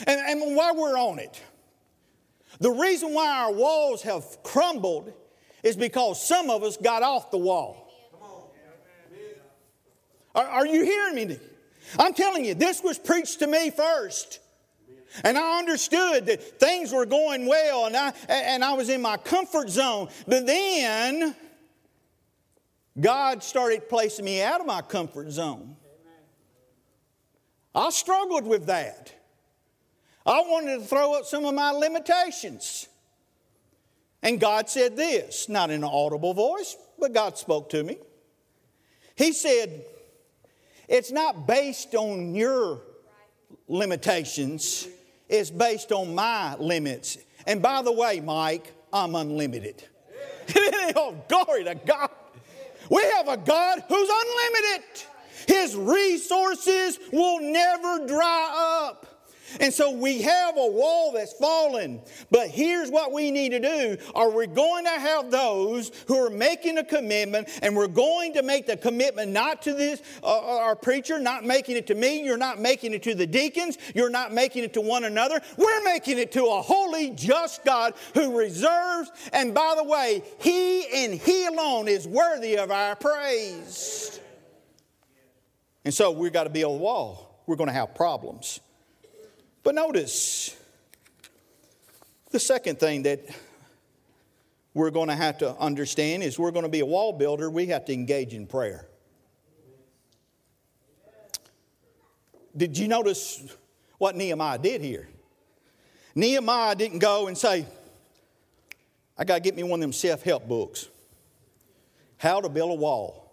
And, 0.07 0.19
and 0.19 0.55
while 0.55 0.75
we're 0.75 0.97
on 0.97 1.19
it, 1.19 1.41
the 2.59 2.71
reason 2.71 3.13
why 3.13 3.29
our 3.29 3.53
walls 3.53 4.01
have 4.03 4.23
crumbled 4.43 5.13
is 5.63 5.75
because 5.75 6.25
some 6.25 6.49
of 6.49 6.63
us 6.63 6.77
got 6.77 7.03
off 7.03 7.31
the 7.31 7.37
wall. 7.37 7.91
Are, 10.35 10.45
are 10.45 10.65
you 10.65 10.83
hearing 10.83 11.15
me? 11.15 11.39
I'm 11.97 12.13
telling 12.13 12.45
you, 12.45 12.53
this 12.53 12.83
was 12.83 12.99
preached 12.99 13.39
to 13.39 13.47
me 13.47 13.71
first. 13.71 14.39
And 15.23 15.37
I 15.37 15.59
understood 15.59 16.27
that 16.27 16.59
things 16.59 16.91
were 16.91 17.05
going 17.05 17.47
well 17.47 17.85
and 17.85 17.97
I, 17.97 18.13
and 18.27 18.63
I 18.63 18.73
was 18.73 18.89
in 18.89 19.01
my 19.01 19.17
comfort 19.17 19.69
zone. 19.69 20.09
But 20.27 20.45
then 20.45 21.35
God 22.99 23.43
started 23.43 23.89
placing 23.89 24.25
me 24.25 24.41
out 24.41 24.61
of 24.61 24.67
my 24.67 24.81
comfort 24.81 25.31
zone. 25.31 25.75
I 27.73 27.89
struggled 27.91 28.45
with 28.45 28.65
that. 28.67 29.13
I 30.25 30.41
wanted 30.41 30.79
to 30.79 30.85
throw 30.85 31.17
up 31.17 31.25
some 31.25 31.45
of 31.45 31.55
my 31.55 31.71
limitations. 31.71 32.88
And 34.29 34.39
God 34.39 34.69
said 34.69 34.95
this, 34.95 35.49
not 35.49 35.71
in 35.71 35.83
an 35.83 35.89
audible 35.91 36.35
voice, 36.35 36.77
but 36.99 37.13
God 37.13 37.35
spoke 37.35 37.71
to 37.71 37.83
me. 37.83 37.97
He 39.15 39.33
said, 39.33 39.83
It's 40.87 41.11
not 41.11 41.47
based 41.47 41.95
on 41.95 42.35
your 42.35 42.79
limitations, 43.67 44.87
it's 45.27 45.49
based 45.49 45.91
on 45.91 46.13
my 46.13 46.55
limits. 46.57 47.17
And 47.47 47.59
by 47.59 47.81
the 47.81 47.91
way, 47.91 48.19
Mike, 48.19 48.71
I'm 48.93 49.15
unlimited. 49.15 49.83
oh, 50.95 51.15
glory 51.27 51.63
to 51.63 51.73
God. 51.73 52.11
We 52.91 53.01
have 53.15 53.29
a 53.29 53.37
God 53.37 53.83
who's 53.87 54.09
unlimited. 54.11 55.05
His 55.47 55.75
resources 55.75 56.99
will 57.11 57.39
never 57.39 58.05
dry 58.05 58.89
up. 58.91 59.07
And 59.59 59.73
so 59.73 59.91
we 59.91 60.21
have 60.21 60.57
a 60.57 60.67
wall 60.67 61.11
that's 61.13 61.33
fallen. 61.33 62.01
But 62.31 62.49
here's 62.49 62.89
what 62.89 63.11
we 63.11 63.31
need 63.31 63.49
to 63.49 63.59
do. 63.59 63.97
Are 64.15 64.29
we 64.29 64.47
going 64.47 64.85
to 64.85 64.91
have 64.91 65.31
those 65.31 65.91
who 66.07 66.15
are 66.15 66.29
making 66.29 66.77
a 66.77 66.83
commitment 66.83 67.49
and 67.61 67.75
we're 67.75 67.87
going 67.87 68.33
to 68.33 68.43
make 68.43 68.67
the 68.67 68.77
commitment 68.77 69.31
not 69.31 69.61
to 69.63 69.73
this, 69.73 70.01
uh, 70.23 70.27
uh, 70.27 70.59
our 70.59 70.75
preacher, 70.75 71.19
not 71.19 71.43
making 71.43 71.77
it 71.77 71.87
to 71.87 71.95
me, 71.95 72.23
you're 72.23 72.37
not 72.37 72.59
making 72.59 72.93
it 72.93 73.03
to 73.03 73.15
the 73.15 73.27
deacons, 73.27 73.77
you're 73.95 74.09
not 74.09 74.33
making 74.33 74.63
it 74.63 74.73
to 74.73 74.81
one 74.81 75.03
another. 75.03 75.41
We're 75.57 75.83
making 75.83 76.17
it 76.17 76.31
to 76.33 76.45
a 76.45 76.61
holy, 76.61 77.11
just 77.11 77.63
God 77.65 77.93
who 78.13 78.37
reserves. 78.37 79.11
And 79.33 79.53
by 79.53 79.75
the 79.77 79.83
way, 79.83 80.23
He 80.39 81.03
and 81.03 81.13
He 81.13 81.45
alone 81.45 81.87
is 81.87 82.07
worthy 82.07 82.57
of 82.57 82.71
our 82.71 82.95
praise. 82.95 84.19
And 85.85 85.93
so 85.93 86.11
we've 86.11 86.33
got 86.33 86.43
to 86.43 86.49
build 86.49 86.79
a 86.79 86.83
wall. 86.83 87.43
We're 87.47 87.55
going 87.55 87.67
to 87.67 87.73
have 87.73 87.95
problems. 87.95 88.59
But 89.63 89.75
notice 89.75 90.55
the 92.31 92.39
second 92.39 92.79
thing 92.79 93.03
that 93.03 93.21
we're 94.73 94.91
going 94.91 95.09
to 95.09 95.15
have 95.15 95.39
to 95.39 95.55
understand 95.57 96.23
is 96.23 96.37
we're 96.37 96.51
going 96.51 96.63
to 96.63 96.69
be 96.69 96.79
a 96.79 96.85
wall 96.85 97.13
builder, 97.13 97.49
we 97.49 97.67
have 97.67 97.85
to 97.85 97.93
engage 97.93 98.33
in 98.33 98.47
prayer. 98.47 98.85
Did 102.55 102.77
you 102.77 102.87
notice 102.87 103.55
what 103.97 104.15
Nehemiah 104.15 104.57
did 104.57 104.81
here? 104.81 105.07
Nehemiah 106.15 106.75
didn't 106.75 106.99
go 106.99 107.27
and 107.27 107.37
say, 107.37 107.65
I 109.17 109.23
got 109.23 109.35
to 109.35 109.41
get 109.41 109.55
me 109.55 109.63
one 109.63 109.79
of 109.79 109.81
them 109.81 109.93
self 109.93 110.23
help 110.23 110.47
books. 110.47 110.87
How 112.17 112.41
to 112.41 112.49
build 112.49 112.71
a 112.71 112.75
wall. 112.75 113.28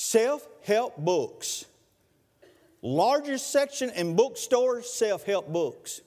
Self 0.00 0.46
help 0.62 0.96
books. 0.96 1.64
Largest 2.82 3.50
section 3.50 3.90
in 3.90 4.14
bookstores, 4.14 4.88
self 4.88 5.24
help 5.24 5.48
books. 5.48 6.02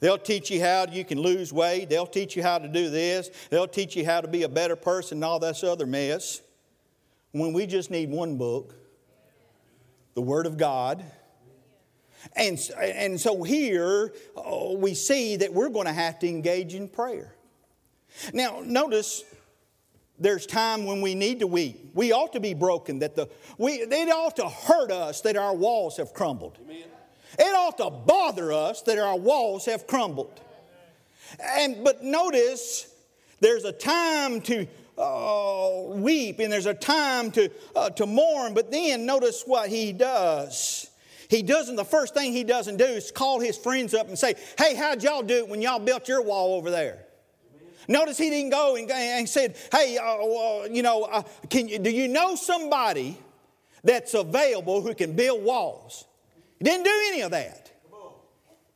They'll 0.00 0.18
teach 0.18 0.50
you 0.50 0.60
how 0.60 0.86
you 0.90 1.04
can 1.04 1.20
lose 1.20 1.52
weight. 1.52 1.88
They'll 1.88 2.08
teach 2.08 2.34
you 2.34 2.42
how 2.42 2.58
to 2.58 2.66
do 2.66 2.90
this. 2.90 3.30
They'll 3.50 3.68
teach 3.68 3.94
you 3.94 4.04
how 4.04 4.20
to 4.20 4.26
be 4.26 4.42
a 4.42 4.48
better 4.48 4.74
person 4.74 5.18
and 5.18 5.24
all 5.24 5.38
this 5.38 5.62
other 5.62 5.86
mess. 5.86 6.42
When 7.30 7.52
we 7.52 7.66
just 7.66 7.88
need 7.88 8.10
one 8.10 8.36
book, 8.36 8.74
the 10.14 10.22
Word 10.22 10.46
of 10.46 10.58
God. 10.58 11.04
And, 12.34 12.58
and 12.82 13.20
so 13.20 13.44
here 13.44 14.12
uh, 14.36 14.72
we 14.74 14.94
see 14.94 15.36
that 15.36 15.54
we're 15.54 15.68
going 15.68 15.86
to 15.86 15.92
have 15.92 16.18
to 16.18 16.26
engage 16.26 16.74
in 16.74 16.88
prayer. 16.88 17.32
Now, 18.32 18.60
notice 18.64 19.22
there's 20.18 20.46
time 20.46 20.84
when 20.84 21.00
we 21.00 21.14
need 21.14 21.40
to 21.40 21.46
weep. 21.46 21.90
We 21.94 22.12
ought 22.12 22.32
to 22.34 22.40
be 22.40 22.54
broken. 22.54 23.00
That 23.00 23.16
the 23.16 23.28
we 23.58 23.72
it 23.72 24.08
ought 24.10 24.36
to 24.36 24.48
hurt 24.48 24.90
us 24.90 25.20
that 25.22 25.36
our 25.36 25.54
walls 25.54 25.96
have 25.96 26.14
crumbled. 26.14 26.58
Amen. 26.64 26.84
It 27.38 27.54
ought 27.54 27.78
to 27.78 27.90
bother 27.90 28.52
us 28.52 28.82
that 28.82 28.98
our 28.98 29.16
walls 29.16 29.66
have 29.66 29.86
crumbled. 29.86 30.40
And 31.42 31.82
but 31.82 32.04
notice 32.04 32.94
there's 33.40 33.64
a 33.64 33.72
time 33.72 34.40
to 34.42 34.66
uh, 34.96 35.70
weep 35.96 36.38
and 36.38 36.52
there's 36.52 36.66
a 36.66 36.74
time 36.74 37.32
to 37.32 37.50
uh, 37.74 37.90
to 37.90 38.06
mourn. 38.06 38.54
But 38.54 38.70
then 38.70 39.06
notice 39.06 39.42
what 39.44 39.68
he 39.68 39.92
does. 39.92 40.90
He 41.28 41.42
doesn't. 41.42 41.74
The 41.74 41.84
first 41.84 42.14
thing 42.14 42.32
he 42.32 42.44
doesn't 42.44 42.76
do 42.76 42.84
is 42.84 43.10
call 43.10 43.40
his 43.40 43.58
friends 43.58 43.94
up 43.94 44.06
and 44.06 44.16
say, 44.16 44.34
"Hey, 44.56 44.76
how'd 44.76 45.02
y'all 45.02 45.22
do 45.22 45.38
it 45.38 45.48
when 45.48 45.60
y'all 45.60 45.80
built 45.80 46.06
your 46.06 46.22
wall 46.22 46.54
over 46.54 46.70
there?" 46.70 47.04
Notice 47.88 48.18
he 48.18 48.30
didn't 48.30 48.50
go 48.50 48.76
and, 48.76 48.90
and 48.90 49.28
said, 49.28 49.56
Hey, 49.72 49.98
uh, 49.98 50.64
you 50.70 50.82
know, 50.82 51.04
uh, 51.04 51.22
can 51.50 51.68
you, 51.68 51.78
do 51.78 51.90
you 51.90 52.08
know 52.08 52.34
somebody 52.34 53.18
that's 53.82 54.14
available 54.14 54.80
who 54.80 54.94
can 54.94 55.14
build 55.14 55.42
walls? 55.42 56.04
He 56.58 56.64
didn't 56.64 56.84
do 56.84 57.02
any 57.08 57.22
of 57.22 57.30
that. 57.32 57.72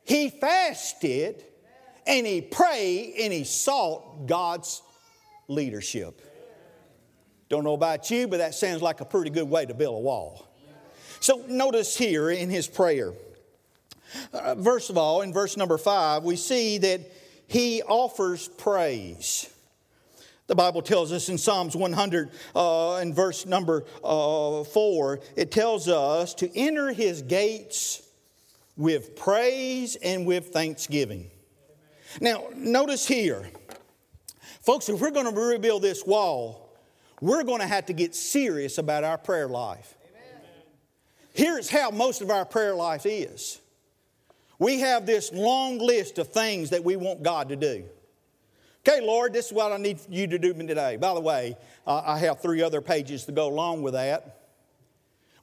He 0.03 0.29
fasted 0.29 1.43
and 2.07 2.25
he 2.25 2.41
prayed 2.41 3.15
and 3.19 3.31
he 3.31 3.43
sought 3.43 4.25
God's 4.25 4.81
leadership. 5.47 6.21
Don't 7.49 7.63
know 7.63 7.73
about 7.73 8.09
you, 8.11 8.27
but 8.27 8.37
that 8.37 8.53
sounds 8.53 8.81
like 8.81 9.01
a 9.01 9.05
pretty 9.05 9.29
good 9.31 9.49
way 9.49 9.65
to 9.65 9.73
build 9.73 9.95
a 9.95 9.99
wall. 9.99 10.47
So 11.19 11.43
notice 11.47 11.97
here 11.97 12.29
in 12.29 12.49
his 12.49 12.67
prayer. 12.67 13.13
Uh, 14.33 14.55
first 14.55 14.89
of 14.89 14.97
all, 14.97 15.21
in 15.21 15.33
verse 15.33 15.57
number 15.57 15.77
five, 15.77 16.23
we 16.23 16.35
see 16.35 16.77
that 16.79 17.01
he 17.49 17.81
offers 17.81 18.47
praise. 18.47 19.49
The 20.45 20.55
Bible 20.55 20.83
tells 20.83 21.11
us 21.11 21.29
in 21.29 21.37
Psalms 21.39 21.75
100 21.75 22.29
uh, 22.55 22.99
in 23.01 23.13
verse 23.13 23.47
number 23.47 23.85
uh, 24.03 24.63
4, 24.63 25.19
it 25.35 25.51
tells 25.51 25.87
us 25.87 26.35
to 26.35 26.55
enter 26.55 26.93
his 26.93 27.23
gates 27.23 28.07
with 28.77 29.15
praise 29.15 29.95
and 29.95 30.27
with 30.27 30.49
thanksgiving. 30.49 31.31
Now, 32.21 32.45
notice 32.55 33.07
here, 33.07 33.49
folks, 34.61 34.87
if 34.87 35.01
we're 35.01 35.11
going 35.11 35.33
to 35.33 35.39
rebuild 35.39 35.81
this 35.81 36.05
wall, 36.05 36.69
we're 37.19 37.43
going 37.43 37.61
to 37.61 37.67
have 37.67 37.87
to 37.87 37.93
get 37.93 38.13
serious 38.13 38.77
about 38.77 39.03
our 39.03 39.17
prayer 39.17 39.47
life. 39.47 39.95
Here's 41.33 41.69
how 41.69 41.89
most 41.89 42.21
of 42.21 42.29
our 42.29 42.45
prayer 42.45 42.75
life 42.75 43.07
is 43.07 43.59
we 44.59 44.81
have 44.81 45.05
this 45.05 45.31
long 45.31 45.79
list 45.79 46.19
of 46.19 46.27
things 46.27 46.69
that 46.71 46.83
we 46.83 46.97
want 46.97 47.23
God 47.23 47.49
to 47.49 47.55
do. 47.55 47.85
Okay, 48.87 49.05
Lord, 49.05 49.33
this 49.33 49.47
is 49.47 49.53
what 49.53 49.71
I 49.71 49.77
need 49.77 49.99
you 50.09 50.27
to 50.27 50.37
do 50.37 50.53
me 50.53 50.67
today. 50.67 50.97
By 50.97 51.13
the 51.13 51.19
way, 51.19 51.57
uh, 51.87 52.01
I 52.05 52.19
have 52.19 52.41
three 52.41 52.61
other 52.61 52.81
pages 52.81 53.25
to 53.25 53.31
go 53.31 53.47
along 53.47 53.81
with 53.81 53.93
that. 53.93 54.35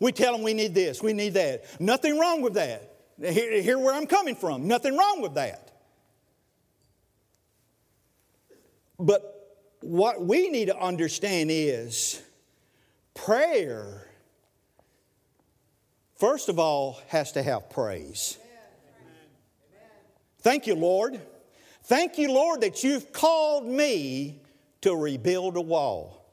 We 0.00 0.12
tell 0.12 0.32
them 0.32 0.42
we 0.42 0.52
need 0.52 0.74
this, 0.74 1.02
we 1.02 1.14
need 1.14 1.34
that. 1.34 1.80
Nothing 1.80 2.18
wrong 2.18 2.42
with 2.42 2.54
that. 2.54 2.92
Here, 3.18 3.62
here 3.62 3.78
where 3.78 3.94
I'm 3.94 4.06
coming 4.06 4.36
from. 4.36 4.68
Nothing 4.68 4.96
wrong 4.96 5.22
with 5.22 5.34
that. 5.34 5.72
But 8.98 9.32
what 9.80 10.24
we 10.24 10.50
need 10.50 10.66
to 10.66 10.78
understand 10.78 11.50
is 11.50 12.22
prayer, 13.14 14.08
first 16.16 16.48
of 16.48 16.58
all, 16.58 17.00
has 17.08 17.32
to 17.32 17.42
have 17.42 17.70
praise. 17.70 18.38
Thank 20.46 20.68
you, 20.68 20.76
Lord. 20.76 21.20
Thank 21.86 22.18
you, 22.18 22.32
Lord, 22.32 22.60
that 22.60 22.84
you've 22.84 23.12
called 23.12 23.66
me 23.66 24.40
to 24.82 24.94
rebuild 24.94 25.56
a 25.56 25.60
wall. 25.60 26.24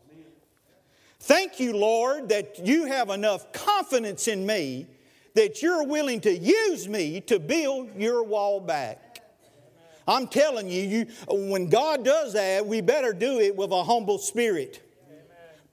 Thank 1.21 1.59
you, 1.59 1.75
Lord, 1.75 2.29
that 2.29 2.59
you 2.63 2.85
have 2.85 3.09
enough 3.09 3.51
confidence 3.53 4.27
in 4.27 4.45
me 4.45 4.85
that 5.33 5.63
you're 5.63 5.83
willing 5.83 6.21
to 6.21 6.31
use 6.31 6.87
me 6.87 7.21
to 7.21 7.39
build 7.39 7.95
your 7.97 8.21
wall 8.21 8.59
back. 8.59 9.23
I'm 10.07 10.27
telling 10.27 10.69
you, 10.69 10.83
you 10.83 11.07
when 11.27 11.67
God 11.69 12.05
does 12.05 12.33
that, 12.33 12.67
we 12.67 12.81
better 12.81 13.13
do 13.13 13.39
it 13.39 13.55
with 13.55 13.71
a 13.71 13.83
humble 13.83 14.19
spirit. 14.19 14.79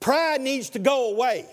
Pride 0.00 0.40
needs 0.40 0.70
to 0.70 0.78
go 0.78 1.10
away 1.10 1.44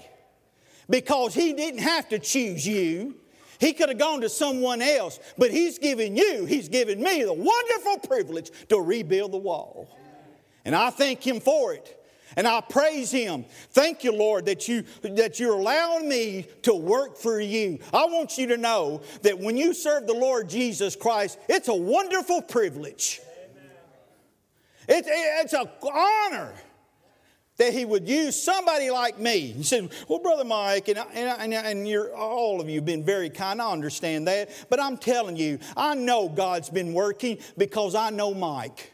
because 0.89 1.33
He 1.33 1.51
didn't 1.51 1.81
have 1.81 2.07
to 2.07 2.19
choose 2.19 2.65
you. 2.65 3.15
He 3.59 3.73
could 3.73 3.89
have 3.89 3.97
gone 3.97 4.21
to 4.21 4.29
someone 4.29 4.81
else, 4.81 5.19
but 5.37 5.51
He's 5.51 5.79
given 5.79 6.15
you, 6.15 6.45
He's 6.45 6.69
given 6.69 7.01
me 7.01 7.23
the 7.23 7.33
wonderful 7.33 7.97
privilege 8.07 8.51
to 8.69 8.79
rebuild 8.79 9.31
the 9.31 9.37
wall. 9.37 9.89
And 10.65 10.75
I 10.75 10.89
thank 10.89 11.25
Him 11.25 11.39
for 11.39 11.73
it. 11.73 11.93
And 12.35 12.47
I 12.47 12.61
praise 12.61 13.09
Him. 13.09 13.45
Thank 13.71 14.03
you, 14.03 14.11
Lord, 14.11 14.45
that, 14.45 14.67
you, 14.67 14.83
that 15.01 15.39
you're 15.39 15.53
allowing 15.53 16.07
me 16.07 16.45
to 16.63 16.75
work 16.75 17.17
for 17.17 17.39
you. 17.39 17.79
I 17.93 18.05
want 18.05 18.37
you 18.37 18.47
to 18.47 18.57
know 18.57 19.01
that 19.23 19.39
when 19.39 19.57
you 19.57 19.73
serve 19.73 20.05
the 20.05 20.13
Lord 20.13 20.49
Jesus 20.49 20.95
Christ, 20.95 21.39
it's 21.49 21.67
a 21.67 21.73
wonderful 21.73 22.41
privilege. 22.41 23.21
It, 24.87 25.05
it, 25.05 25.09
it's 25.09 25.53
an 25.53 25.67
honor 25.81 26.53
that 27.57 27.73
he 27.73 27.85
would 27.85 28.07
use 28.07 28.41
somebody 28.41 28.89
like 28.89 29.19
me. 29.19 29.39
He 29.51 29.63
said, 29.63 29.89
Well, 30.07 30.19
Brother 30.19 30.43
Mike, 30.43 30.87
and, 30.87 30.99
and, 31.13 31.53
and 31.53 31.87
you're, 31.87 32.15
all 32.15 32.61
of 32.61 32.69
you 32.69 32.75
have 32.75 32.85
been 32.85 33.03
very 33.03 33.29
kind. 33.29 33.61
I 33.61 33.71
understand 33.71 34.27
that. 34.27 34.49
But 34.69 34.79
I'm 34.79 34.97
telling 34.97 35.35
you, 35.35 35.59
I 35.75 35.95
know 35.95 36.29
God's 36.29 36.69
been 36.69 36.93
working 36.93 37.39
because 37.57 37.95
I 37.95 38.11
know 38.11 38.33
Mike. 38.33 38.93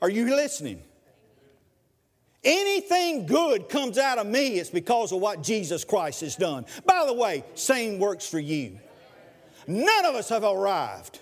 Are 0.00 0.08
you 0.10 0.24
listening? 0.34 0.82
Anything 2.42 3.26
good 3.26 3.68
comes 3.68 3.98
out 3.98 4.16
of 4.16 4.26
me, 4.26 4.58
it's 4.58 4.70
because 4.70 5.12
of 5.12 5.20
what 5.20 5.42
Jesus 5.42 5.84
Christ 5.84 6.22
has 6.22 6.36
done. 6.36 6.64
By 6.86 7.04
the 7.06 7.12
way, 7.12 7.44
same 7.54 7.98
works 7.98 8.26
for 8.26 8.38
you. 8.38 8.78
None 9.66 10.06
of 10.06 10.14
us 10.14 10.30
have 10.30 10.42
arrived. 10.42 11.18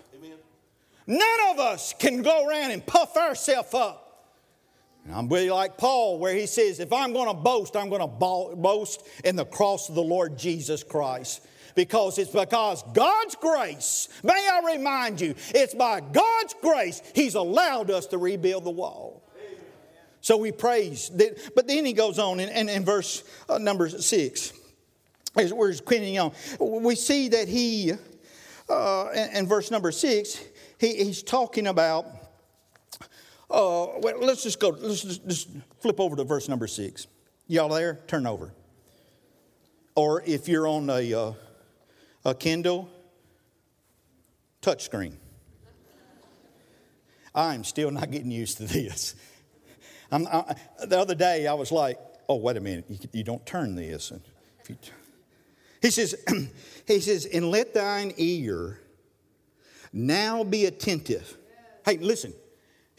None 1.08 1.40
of 1.50 1.58
us 1.58 1.92
can 1.98 2.22
go 2.22 2.46
around 2.46 2.70
and 2.70 2.86
puff 2.86 3.16
ourselves 3.16 3.74
up 3.74 4.07
and 5.08 5.16
I'm 5.16 5.26
really 5.30 5.48
like 5.48 5.78
Paul, 5.78 6.18
where 6.18 6.34
he 6.34 6.44
says, 6.44 6.80
if 6.80 6.92
I'm 6.92 7.14
going 7.14 7.28
to 7.28 7.34
boast, 7.34 7.76
I'm 7.76 7.88
going 7.88 8.02
to 8.02 8.06
boast 8.06 9.06
in 9.24 9.36
the 9.36 9.46
cross 9.46 9.88
of 9.88 9.94
the 9.94 10.02
Lord 10.02 10.36
Jesus 10.36 10.84
Christ. 10.84 11.46
Because 11.74 12.18
it's 12.18 12.30
because 12.30 12.82
God's 12.92 13.34
grace, 13.36 14.10
may 14.22 14.48
I 14.52 14.74
remind 14.74 15.18
you, 15.18 15.34
it's 15.54 15.74
by 15.74 16.00
God's 16.00 16.54
grace 16.60 17.00
He's 17.14 17.36
allowed 17.36 17.90
us 17.90 18.06
to 18.08 18.18
rebuild 18.18 18.64
the 18.64 18.70
wall. 18.70 19.22
So 20.20 20.36
we 20.36 20.52
praise. 20.52 21.10
But 21.54 21.66
then 21.66 21.86
he 21.86 21.94
goes 21.94 22.18
on 22.18 22.38
in, 22.38 22.50
in, 22.50 22.68
in 22.68 22.84
verse 22.84 23.24
uh, 23.48 23.56
number 23.56 23.88
six, 23.88 24.52
as 25.36 25.54
we're 25.54 25.72
continuing 25.72 26.18
on, 26.18 26.82
we 26.82 26.96
see 26.96 27.28
that 27.28 27.48
he, 27.48 27.92
uh, 28.68 29.08
in, 29.14 29.36
in 29.36 29.46
verse 29.46 29.70
number 29.70 29.90
six, 29.90 30.44
he, 30.78 30.96
he's 30.96 31.22
talking 31.22 31.66
about 31.66 32.17
uh, 33.50 33.86
well, 33.98 34.20
let's 34.20 34.42
just 34.42 34.60
go, 34.60 34.68
let's 34.68 35.02
just, 35.02 35.48
flip 35.80 36.00
over 36.00 36.16
to 36.16 36.24
verse 36.24 36.48
number 36.48 36.66
six. 36.66 37.06
Y'all 37.46 37.68
there? 37.68 38.00
Turn 38.06 38.26
over. 38.26 38.52
Or 39.94 40.22
if 40.26 40.48
you're 40.48 40.66
on 40.66 40.90
a, 40.90 41.14
uh, 41.14 41.32
a 42.24 42.34
Kindle, 42.34 42.88
touchscreen. 44.60 45.14
I'm 47.34 47.64
still 47.64 47.90
not 47.90 48.10
getting 48.10 48.30
used 48.30 48.58
to 48.58 48.64
this. 48.64 49.14
I, 50.10 50.56
the 50.86 50.98
other 50.98 51.14
day, 51.14 51.46
I 51.46 51.54
was 51.54 51.70
like, 51.70 51.98
oh, 52.28 52.36
wait 52.36 52.56
a 52.56 52.60
minute, 52.60 52.86
you, 52.88 52.98
you 53.12 53.24
don't 53.24 53.44
turn 53.46 53.74
this. 53.74 54.12
You, 54.68 54.76
he 55.80 55.90
says, 55.90 56.14
he 56.86 57.00
says, 57.00 57.26
and 57.26 57.50
let 57.50 57.74
thine 57.74 58.12
ear 58.16 58.80
now 59.92 60.44
be 60.44 60.66
attentive. 60.66 61.36
Hey, 61.84 61.98
listen, 61.98 62.34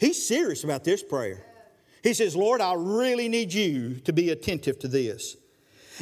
He's 0.00 0.26
serious 0.26 0.64
about 0.64 0.82
this 0.82 1.02
prayer. 1.02 1.44
He 2.02 2.14
says, 2.14 2.34
Lord, 2.34 2.62
I 2.62 2.72
really 2.74 3.28
need 3.28 3.52
you 3.52 3.96
to 4.00 4.12
be 4.14 4.30
attentive 4.30 4.78
to 4.80 4.88
this. 4.88 5.36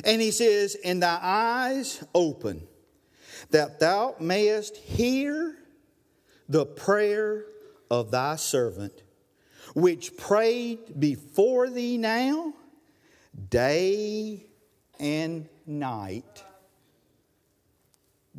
And 0.04 0.22
he 0.22 0.30
says, 0.30 0.76
And 0.84 1.02
thy 1.02 1.18
eyes 1.20 2.04
open, 2.14 2.62
that 3.50 3.80
thou 3.80 4.14
mayest 4.20 4.76
hear 4.76 5.56
the 6.48 6.64
prayer 6.64 7.44
of 7.90 8.12
thy 8.12 8.36
servant, 8.36 9.02
which 9.74 10.16
prayed 10.16 11.00
before 11.00 11.68
thee 11.68 11.98
now, 11.98 12.54
day 13.50 14.46
and 15.00 15.48
night. 15.66 16.44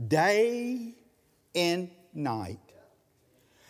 Day 0.08 0.95
and 1.54 1.89
night. 2.13 2.69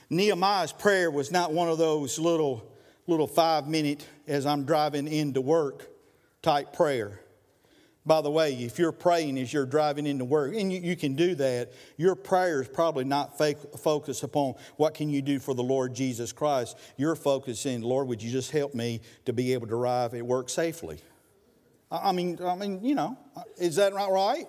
Nehemiah's 0.10 0.72
prayer 0.72 1.12
was 1.12 1.32
not 1.32 1.52
one 1.52 1.70
of 1.70 1.78
those 1.78 2.18
little, 2.18 2.72
little 3.08 3.28
five 3.28 3.68
minute 3.68 4.08
as 4.28 4.46
I'm 4.46 4.66
driving 4.66 5.08
into 5.08 5.42
work 5.42 5.88
type 6.42 6.74
prayer. 6.74 7.20
By 8.06 8.22
the 8.22 8.32
way, 8.32 8.54
if 8.54 8.80
you're 8.80 8.92
praying 8.92 9.38
as 9.38 9.54
you're 9.54 9.68
driving 9.68 10.08
into 10.08 10.26
work, 10.26 10.56
and 10.56 10.74
you, 10.74 10.80
you 10.80 10.96
can 10.96 11.16
do 11.16 11.36
that, 11.36 11.74
your 11.96 12.16
prayer 12.16 12.62
is 12.62 12.68
probably 12.68 13.04
not 13.04 13.38
focused 13.38 14.24
upon 14.24 14.56
what 14.78 14.96
can 14.96 15.10
you 15.10 15.22
do 15.22 15.38
for 15.38 15.54
the 15.54 15.62
Lord 15.62 15.94
Jesus 15.94 16.32
Christ. 16.32 16.76
You're 16.98 17.16
focusing, 17.16 17.82
Lord, 17.82 18.08
would 18.08 18.24
you 18.24 18.32
just 18.32 18.50
help 18.50 18.74
me 18.74 19.02
to 19.26 19.34
be 19.34 19.54
able 19.54 19.68
to 19.68 19.76
arrive 19.76 20.16
at 20.16 20.26
work 20.26 20.50
safely? 20.50 21.00
I 21.92 22.12
mean, 22.12 22.40
I 22.44 22.56
mean, 22.56 22.84
you 22.84 22.96
know, 22.96 23.16
is 23.58 23.76
that 23.76 23.94
not 23.94 24.12
right? 24.12 24.48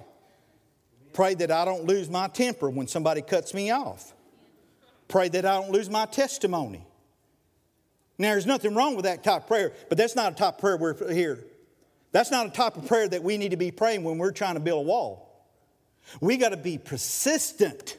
Pray 1.13 1.35
that 1.35 1.51
I 1.51 1.65
don't 1.65 1.85
lose 1.85 2.09
my 2.09 2.29
temper 2.29 2.71
when 2.71 2.87
somebody 2.87 3.21
cuts 3.21 3.53
me 3.53 3.71
off. 3.73 4.15
Pray 5.11 5.29
that 5.29 5.45
I 5.45 5.61
don't 5.61 5.73
lose 5.73 5.91
my 5.91 6.07
testimony. 6.07 6.87
Now, 8.17 8.31
there's 8.31 8.47
nothing 8.47 8.75
wrong 8.75 8.95
with 8.95 9.05
that 9.07 9.25
type 9.25 9.43
of 9.43 9.49
prayer, 9.49 9.73
but 9.89 9.99
that's 9.99 10.15
not 10.15 10.33
a 10.33 10.35
type 10.37 10.55
of 10.55 10.61
prayer 10.61 10.77
we're 10.77 11.13
here. 11.13 11.45
That's 12.13 12.31
not 12.31 12.47
a 12.47 12.51
type 12.51 12.77
of 12.77 12.87
prayer 12.87 13.09
that 13.09 13.23
we 13.23 13.37
need 13.37 13.51
to 13.51 13.57
be 13.57 13.73
praying 13.73 14.05
when 14.05 14.19
we're 14.19 14.31
trying 14.31 14.55
to 14.55 14.61
build 14.61 14.87
a 14.87 14.89
wall. 14.89 15.27
We 16.21 16.37
got 16.37 16.51
to 16.51 16.57
be 16.57 16.79
persistent. 16.79 17.99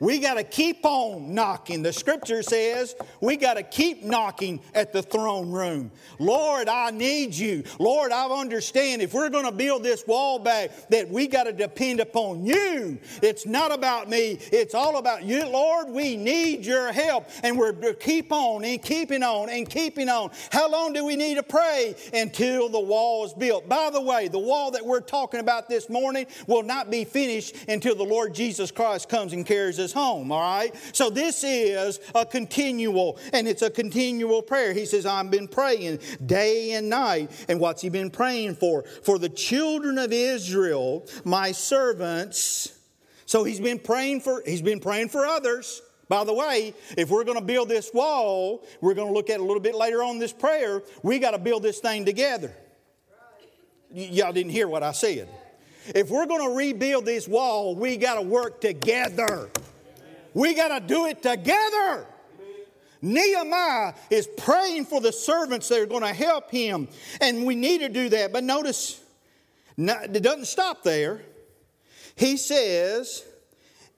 We 0.00 0.18
got 0.18 0.34
to 0.34 0.44
keep 0.44 0.84
on 0.84 1.34
knocking. 1.34 1.82
The 1.82 1.92
scripture 1.92 2.42
says 2.42 2.96
we 3.20 3.36
got 3.36 3.54
to 3.54 3.62
keep 3.62 4.02
knocking 4.02 4.60
at 4.74 4.92
the 4.92 5.02
throne 5.02 5.52
room. 5.52 5.90
Lord, 6.18 6.68
I 6.68 6.90
need 6.90 7.34
you. 7.34 7.64
Lord, 7.78 8.10
I 8.10 8.26
understand 8.26 9.02
if 9.02 9.14
we're 9.14 9.30
going 9.30 9.44
to 9.44 9.52
build 9.52 9.82
this 9.82 10.06
wall 10.06 10.38
back, 10.38 10.70
that 10.88 11.08
we 11.08 11.26
got 11.26 11.44
to 11.44 11.52
depend 11.52 12.00
upon 12.00 12.44
you. 12.44 12.98
It's 13.22 13.46
not 13.46 13.72
about 13.72 14.08
me, 14.08 14.38
it's 14.52 14.74
all 14.74 14.98
about 14.98 15.24
you. 15.24 15.46
Lord, 15.46 15.88
we 15.88 16.16
need 16.16 16.66
your 16.66 16.92
help. 16.92 17.28
And 17.42 17.58
we're 17.58 17.72
to 17.72 17.94
keep 17.94 18.32
on 18.32 18.64
and 18.64 18.82
keeping 18.82 19.22
on 19.22 19.48
and 19.48 19.68
keeping 19.68 20.08
on. 20.08 20.30
How 20.50 20.70
long 20.70 20.92
do 20.92 21.04
we 21.04 21.16
need 21.16 21.36
to 21.36 21.42
pray? 21.42 21.94
Until 22.12 22.68
the 22.68 22.80
wall 22.80 23.24
is 23.24 23.32
built. 23.32 23.68
By 23.68 23.90
the 23.90 24.00
way, 24.00 24.28
the 24.28 24.38
wall 24.38 24.72
that 24.72 24.84
we're 24.84 25.00
talking 25.00 25.40
about 25.40 25.68
this 25.68 25.88
morning 25.88 26.26
will 26.46 26.62
not 26.62 26.90
be 26.90 27.04
finished 27.04 27.54
until 27.68 27.94
the 27.94 28.04
Lord 28.04 28.34
Jesus 28.34 28.70
Christ 28.70 29.08
comes 29.08 29.32
and 29.32 29.46
carries 29.46 29.78
us 29.78 29.83
home, 29.92 30.30
all 30.32 30.40
right? 30.40 30.74
So 30.92 31.10
this 31.10 31.44
is 31.44 32.00
a 32.14 32.24
continual, 32.24 33.18
and 33.32 33.46
it's 33.48 33.62
a 33.62 33.70
continual 33.70 34.42
prayer. 34.42 34.72
He 34.72 34.86
says, 34.86 35.06
I've 35.06 35.30
been 35.30 35.48
praying 35.48 36.00
day 36.24 36.72
and 36.72 36.88
night. 36.88 37.30
And 37.48 37.60
what's 37.60 37.82
he 37.82 37.88
been 37.88 38.10
praying 38.10 38.56
for? 38.56 38.84
For 39.02 39.18
the 39.18 39.28
children 39.28 39.98
of 39.98 40.12
Israel, 40.12 41.06
my 41.24 41.52
servants. 41.52 42.78
So 43.26 43.44
he's 43.44 43.60
been 43.60 43.78
praying 43.78 44.20
for, 44.20 44.42
he's 44.44 44.62
been 44.62 44.80
praying 44.80 45.08
for 45.08 45.26
others. 45.26 45.82
By 46.08 46.24
the 46.24 46.34
way, 46.34 46.74
if 46.98 47.10
we're 47.10 47.24
going 47.24 47.38
to 47.38 47.44
build 47.44 47.68
this 47.68 47.90
wall, 47.94 48.64
we're 48.80 48.94
going 48.94 49.08
to 49.08 49.14
look 49.14 49.30
at 49.30 49.40
a 49.40 49.42
little 49.42 49.60
bit 49.60 49.74
later 49.74 50.02
on 50.02 50.18
this 50.18 50.32
prayer, 50.32 50.82
we 51.02 51.18
got 51.18 51.30
to 51.30 51.38
build 51.38 51.62
this 51.62 51.78
thing 51.80 52.04
together. 52.04 52.52
Y'all 53.90 54.32
didn't 54.32 54.52
hear 54.52 54.68
what 54.68 54.82
I 54.82 54.92
said. 54.92 55.28
If 55.94 56.10
we're 56.10 56.26
going 56.26 56.50
to 56.50 56.56
rebuild 56.56 57.04
this 57.04 57.28
wall, 57.28 57.74
we 57.74 57.96
got 57.96 58.14
to 58.14 58.22
work 58.22 58.60
together. 58.60 59.50
We 60.34 60.54
got 60.54 60.78
to 60.78 60.86
do 60.86 61.06
it 61.06 61.22
together. 61.22 62.06
Nehemiah 63.00 63.94
is 64.10 64.26
praying 64.26 64.86
for 64.86 65.00
the 65.00 65.12
servants 65.12 65.68
that 65.68 65.78
are 65.78 65.86
going 65.86 66.02
to 66.02 66.12
help 66.12 66.50
him, 66.50 66.88
and 67.20 67.44
we 67.44 67.54
need 67.54 67.78
to 67.78 67.88
do 67.88 68.08
that. 68.08 68.32
But 68.32 68.44
notice, 68.44 69.00
it 69.76 70.22
doesn't 70.22 70.46
stop 70.46 70.82
there. 70.82 71.22
He 72.16 72.36
says, 72.36 73.24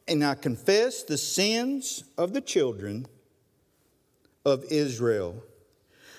And 0.09 0.25
I 0.25 0.35
confess 0.35 1.05
the 1.05 1.19
sins 1.19 2.05
of 2.19 2.33
the 2.33 2.41
children 2.41 3.07
of 4.45 4.65
Israel, 4.71 5.43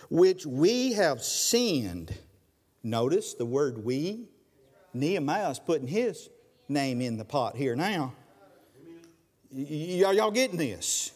which 0.10 0.46
we 0.46 0.94
have 0.94 1.22
sinned. 1.22 2.18
Notice 2.84 3.34
the 3.34 3.46
word 3.46 3.84
we 3.84 4.28
Nehemiah 4.98 5.52
is 5.52 5.60
putting 5.60 5.88
his 5.88 6.30
name 6.68 7.02
in 7.02 7.18
the 7.18 7.26
pot 7.26 7.56
here 7.56 7.76
now. 7.76 8.14
Y- 9.52 10.04
y'all 10.12 10.32
getting 10.32 10.58
this? 10.58 11.12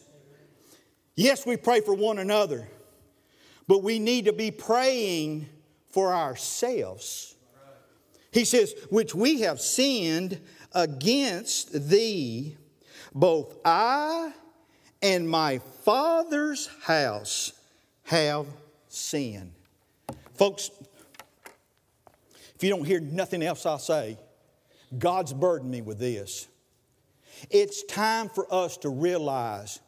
Yes, 1.14 1.44
we 1.44 1.56
pray 1.56 1.80
for 1.80 1.94
one 1.94 2.18
another, 2.18 2.68
but 3.68 3.82
we 3.82 3.98
need 3.98 4.24
to 4.24 4.32
be 4.32 4.50
praying 4.50 5.48
for 5.90 6.14
ourselves. 6.14 7.36
He 8.30 8.44
says, 8.44 8.74
which 8.88 9.14
we 9.14 9.42
have 9.42 9.60
sinned 9.60 10.40
against 10.72 11.88
thee, 11.90 12.56
both 13.14 13.58
I 13.64 14.32
and 15.02 15.28
my 15.28 15.58
father's 15.84 16.68
house 16.82 17.52
have 18.04 18.46
sinned. 18.88 19.52
Folks, 20.34 20.70
if 22.54 22.62
you 22.62 22.70
don't 22.70 22.86
hear 22.86 23.00
nothing 23.00 23.42
else 23.42 23.66
I 23.66 23.76
say, 23.76 24.18
God's 24.96 25.32
burdened 25.32 25.70
me 25.70 25.82
with 25.82 25.98
this. 25.98 26.48
It's 27.50 27.82
time 27.84 28.28
for 28.28 28.52
us 28.52 28.76
to 28.78 28.88
realize 28.88 29.80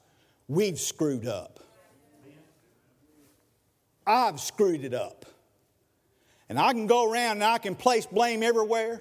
we've 0.49 0.79
screwed 0.79 1.27
up. 1.27 1.61
I've 4.07 4.41
screwed 4.41 4.85
it 4.85 4.95
up. 4.95 5.25
And 6.49 6.59
I 6.59 6.73
can 6.73 6.87
go 6.87 7.11
around 7.11 7.39
and 7.39 7.45
I 7.45 7.59
can 7.59 7.75
place 7.75 8.07
blame 8.07 8.43
everywhere. 8.43 9.01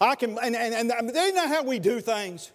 I 0.00 0.14
can, 0.14 0.38
and, 0.38 0.56
and, 0.56 0.90
and 0.90 1.10
isn't 1.10 1.34
that 1.34 1.48
how 1.48 1.62
we 1.62 1.78
do 1.78 2.00
things? 2.00 2.50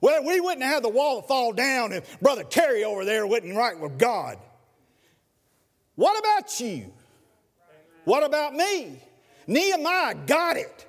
Well, 0.00 0.24
we 0.24 0.40
wouldn't 0.40 0.64
have 0.64 0.82
the 0.82 0.88
wall 0.88 1.22
fall 1.22 1.52
down 1.52 1.92
if 1.92 2.20
Brother 2.20 2.42
Terry 2.42 2.84
over 2.84 3.04
there 3.04 3.26
wasn't 3.26 3.56
right 3.56 3.78
with 3.78 3.98
God. 3.98 4.38
What 5.94 6.18
about 6.18 6.60
you? 6.60 6.92
What 8.04 8.24
about 8.24 8.54
me? 8.54 9.00
Nehemiah 9.46 10.16
got 10.26 10.56
it. 10.56 10.86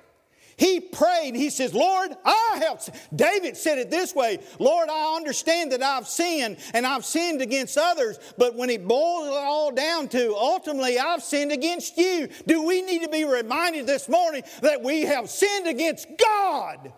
He 0.58 0.80
prayed. 0.80 1.34
He 1.34 1.50
says, 1.50 1.74
Lord, 1.74 2.12
I 2.24 2.62
have. 2.62 2.88
David 3.14 3.56
said 3.56 3.78
it 3.78 3.90
this 3.90 4.14
way 4.14 4.38
Lord, 4.58 4.88
I 4.88 5.14
understand 5.16 5.72
that 5.72 5.82
I've 5.82 6.08
sinned 6.08 6.56
and 6.72 6.86
I've 6.86 7.04
sinned 7.04 7.42
against 7.42 7.76
others, 7.76 8.18
but 8.38 8.54
when 8.54 8.70
it 8.70 8.86
boils 8.86 9.28
it 9.28 9.34
all 9.34 9.70
down 9.70 10.08
to 10.08 10.34
ultimately, 10.34 10.98
I've 10.98 11.22
sinned 11.22 11.52
against 11.52 11.98
you. 11.98 12.28
Do 12.46 12.62
we 12.62 12.80
need 12.80 13.02
to 13.02 13.08
be 13.08 13.24
reminded 13.24 13.86
this 13.86 14.08
morning 14.08 14.42
that 14.62 14.82
we 14.82 15.02
have 15.02 15.28
sinned 15.28 15.66
against 15.66 16.08
God? 16.18 16.92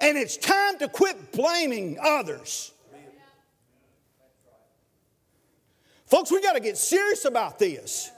And 0.00 0.16
it's 0.16 0.36
time 0.36 0.78
to 0.78 0.88
quit 0.88 1.30
blaming 1.32 1.98
others. 2.02 2.72
Folks, 6.06 6.32
we 6.32 6.42
got 6.42 6.54
to 6.54 6.60
get 6.60 6.76
serious 6.76 7.24
about 7.24 7.58
this. 7.60 8.10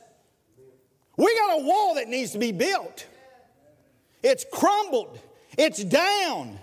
We 1.23 1.33
got 1.37 1.61
a 1.61 1.65
wall 1.65 1.95
that 1.95 2.09
needs 2.09 2.33
to 2.33 2.39
be 2.39 2.51
built. 2.51 3.07
It's 4.25 4.45
crumbled, 4.53 5.21
it's 5.57 5.85
down. 5.85 6.59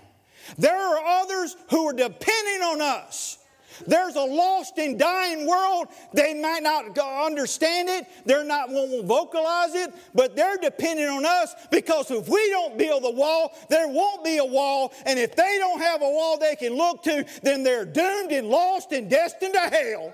There 0.58 0.76
are 0.76 1.22
others 1.22 1.56
who 1.70 1.88
are 1.88 1.94
depending 1.94 2.62
on 2.62 2.82
us. 2.82 3.38
There's 3.86 4.16
a 4.16 4.22
lost 4.22 4.76
and 4.76 4.98
dying 4.98 5.46
world. 5.46 5.86
They 6.12 6.34
might 6.34 6.62
not 6.62 6.98
understand 6.98 7.88
it. 7.88 8.06
They're 8.26 8.44
not 8.44 8.68
won't 8.68 9.06
vocalize 9.06 9.74
it, 9.74 9.94
but 10.14 10.36
they're 10.36 10.58
depending 10.58 11.08
on 11.08 11.24
us 11.24 11.54
because 11.70 12.10
if 12.10 12.28
we 12.28 12.50
don't 12.50 12.76
build 12.76 13.04
the 13.04 13.12
wall, 13.12 13.56
there 13.70 13.88
won't 13.88 14.22
be 14.22 14.36
a 14.36 14.44
wall. 14.44 14.92
And 15.06 15.18
if 15.18 15.34
they 15.36 15.56
don't 15.58 15.80
have 15.80 16.02
a 16.02 16.10
wall 16.10 16.36
they 16.36 16.56
can 16.56 16.74
look 16.74 17.02
to, 17.04 17.24
then 17.42 17.62
they're 17.62 17.86
doomed 17.86 18.32
and 18.32 18.48
lost 18.48 18.92
and 18.92 19.08
destined 19.08 19.54
to 19.54 19.60
hell. 19.60 20.12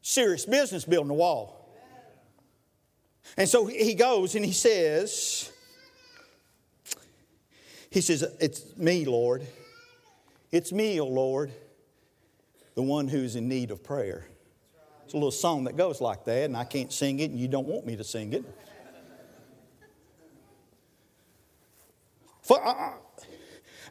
Serious 0.00 0.46
business 0.46 0.86
building 0.86 1.10
a 1.10 1.14
wall. 1.14 1.53
And 3.36 3.48
so 3.48 3.66
he 3.66 3.94
goes 3.94 4.34
and 4.34 4.44
he 4.44 4.52
says, 4.52 5.50
he 7.90 8.00
says, 8.00 8.24
It's 8.40 8.76
me, 8.76 9.04
Lord. 9.04 9.46
It's 10.52 10.72
me, 10.72 11.00
O 11.00 11.04
oh 11.04 11.08
Lord, 11.08 11.52
the 12.76 12.82
one 12.82 13.08
who's 13.08 13.34
in 13.34 13.48
need 13.48 13.72
of 13.72 13.82
prayer. 13.82 14.24
It's 15.04 15.12
a 15.12 15.16
little 15.16 15.32
song 15.32 15.64
that 15.64 15.76
goes 15.76 16.00
like 16.00 16.24
that, 16.26 16.44
and 16.44 16.56
I 16.56 16.64
can't 16.64 16.92
sing 16.92 17.18
it, 17.18 17.30
and 17.30 17.38
you 17.38 17.48
don't 17.48 17.66
want 17.66 17.86
me 17.86 17.96
to 17.96 18.04
sing 18.04 18.32
it. 18.32 18.44
For, 22.42 22.64
uh, 22.64 22.92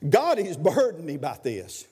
God 0.08 0.38
has 0.38 0.58
burdened 0.58 1.06
me 1.06 1.16
about 1.16 1.44
this. 1.44 1.86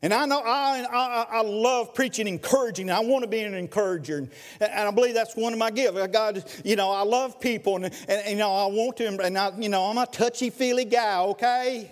And 0.00 0.14
I 0.14 0.26
know 0.26 0.38
I, 0.38 0.86
I, 0.92 1.26
I, 1.38 1.42
love 1.42 1.92
preaching 1.92 2.28
encouraging. 2.28 2.88
I 2.88 3.00
want 3.00 3.24
to 3.24 3.28
be 3.28 3.40
an 3.40 3.54
encourager. 3.54 4.28
And, 4.60 4.72
I 4.72 4.90
believe 4.92 5.14
that's 5.14 5.34
one 5.34 5.52
of 5.52 5.58
my 5.58 5.72
gifts. 5.72 6.06
God, 6.08 6.44
you 6.64 6.76
know, 6.76 6.92
I 6.92 7.02
love 7.02 7.40
people 7.40 7.74
and, 7.76 7.86
and, 7.86 7.94
and, 8.08 8.30
you 8.30 8.36
know, 8.36 8.54
I 8.54 8.66
want 8.66 8.96
to, 8.98 9.08
and 9.08 9.36
I, 9.36 9.50
you 9.58 9.68
know, 9.68 9.86
I'm 9.86 9.98
a 9.98 10.06
touchy 10.06 10.50
feely 10.50 10.84
guy, 10.84 11.20
okay? 11.20 11.90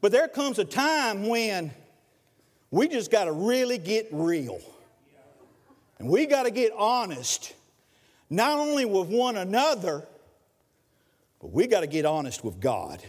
But 0.00 0.12
there 0.12 0.28
comes 0.28 0.58
a 0.58 0.64
time 0.64 1.28
when 1.28 1.72
we 2.70 2.88
just 2.88 3.10
got 3.10 3.24
to 3.24 3.32
really 3.32 3.76
get 3.76 4.08
real. 4.10 4.60
And 5.98 6.08
we 6.08 6.24
got 6.24 6.44
to 6.44 6.50
get 6.50 6.72
honest, 6.76 7.54
not 8.30 8.58
only 8.58 8.86
with 8.86 9.08
one 9.08 9.36
another, 9.36 10.06
but 11.40 11.52
we 11.52 11.66
got 11.66 11.80
to 11.80 11.86
get 11.86 12.06
honest 12.06 12.44
with 12.44 12.60
God. 12.60 13.02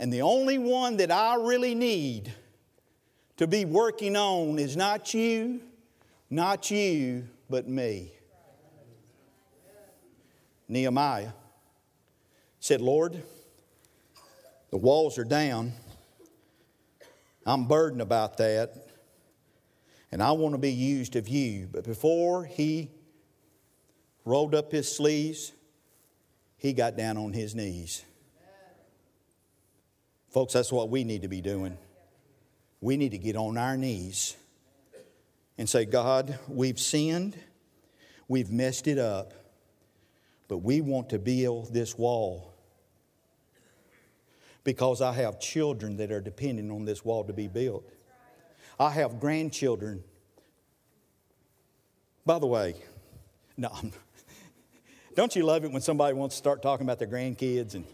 And 0.00 0.10
the 0.10 0.22
only 0.22 0.56
one 0.56 0.96
that 0.96 1.10
I 1.10 1.34
really 1.34 1.74
need 1.74 2.32
to 3.36 3.46
be 3.46 3.66
working 3.66 4.16
on 4.16 4.58
is 4.58 4.74
not 4.74 5.12
you, 5.12 5.60
not 6.30 6.70
you, 6.70 7.28
but 7.50 7.68
me. 7.68 8.10
Nehemiah 10.68 11.32
said, 12.60 12.80
Lord, 12.80 13.22
the 14.70 14.78
walls 14.78 15.18
are 15.18 15.24
down. 15.24 15.74
I'm 17.44 17.66
burdened 17.66 18.00
about 18.00 18.38
that. 18.38 18.72
And 20.10 20.22
I 20.22 20.32
want 20.32 20.54
to 20.54 20.58
be 20.58 20.72
used 20.72 21.14
of 21.14 21.28
you. 21.28 21.68
But 21.70 21.84
before 21.84 22.44
he 22.44 22.90
rolled 24.24 24.54
up 24.54 24.72
his 24.72 24.90
sleeves, 24.90 25.52
he 26.56 26.72
got 26.72 26.96
down 26.96 27.18
on 27.18 27.34
his 27.34 27.54
knees. 27.54 28.02
Folks, 30.30 30.52
that's 30.52 30.70
what 30.70 30.90
we 30.90 31.02
need 31.02 31.22
to 31.22 31.28
be 31.28 31.40
doing. 31.40 31.76
We 32.80 32.96
need 32.96 33.10
to 33.10 33.18
get 33.18 33.36
on 33.36 33.58
our 33.58 33.76
knees 33.76 34.36
and 35.58 35.68
say, 35.68 35.84
God, 35.84 36.38
we've 36.48 36.78
sinned, 36.78 37.36
we've 38.28 38.50
messed 38.50 38.86
it 38.86 38.96
up, 38.96 39.34
but 40.46 40.58
we 40.58 40.80
want 40.80 41.10
to 41.10 41.18
build 41.18 41.74
this 41.74 41.98
wall 41.98 42.54
because 44.62 45.02
I 45.02 45.12
have 45.12 45.40
children 45.40 45.96
that 45.96 46.12
are 46.12 46.20
depending 46.20 46.70
on 46.70 46.84
this 46.84 47.04
wall 47.04 47.24
to 47.24 47.32
be 47.32 47.48
built. 47.48 47.84
I 48.78 48.90
have 48.90 49.18
grandchildren. 49.18 50.04
By 52.24 52.38
the 52.38 52.46
way, 52.46 52.76
no, 53.56 53.72
don't 55.16 55.34
you 55.34 55.42
love 55.42 55.64
it 55.64 55.72
when 55.72 55.82
somebody 55.82 56.14
wants 56.14 56.36
to 56.36 56.38
start 56.38 56.62
talking 56.62 56.86
about 56.86 57.00
their 57.00 57.08
grandkids 57.08 57.74
and 57.74 57.84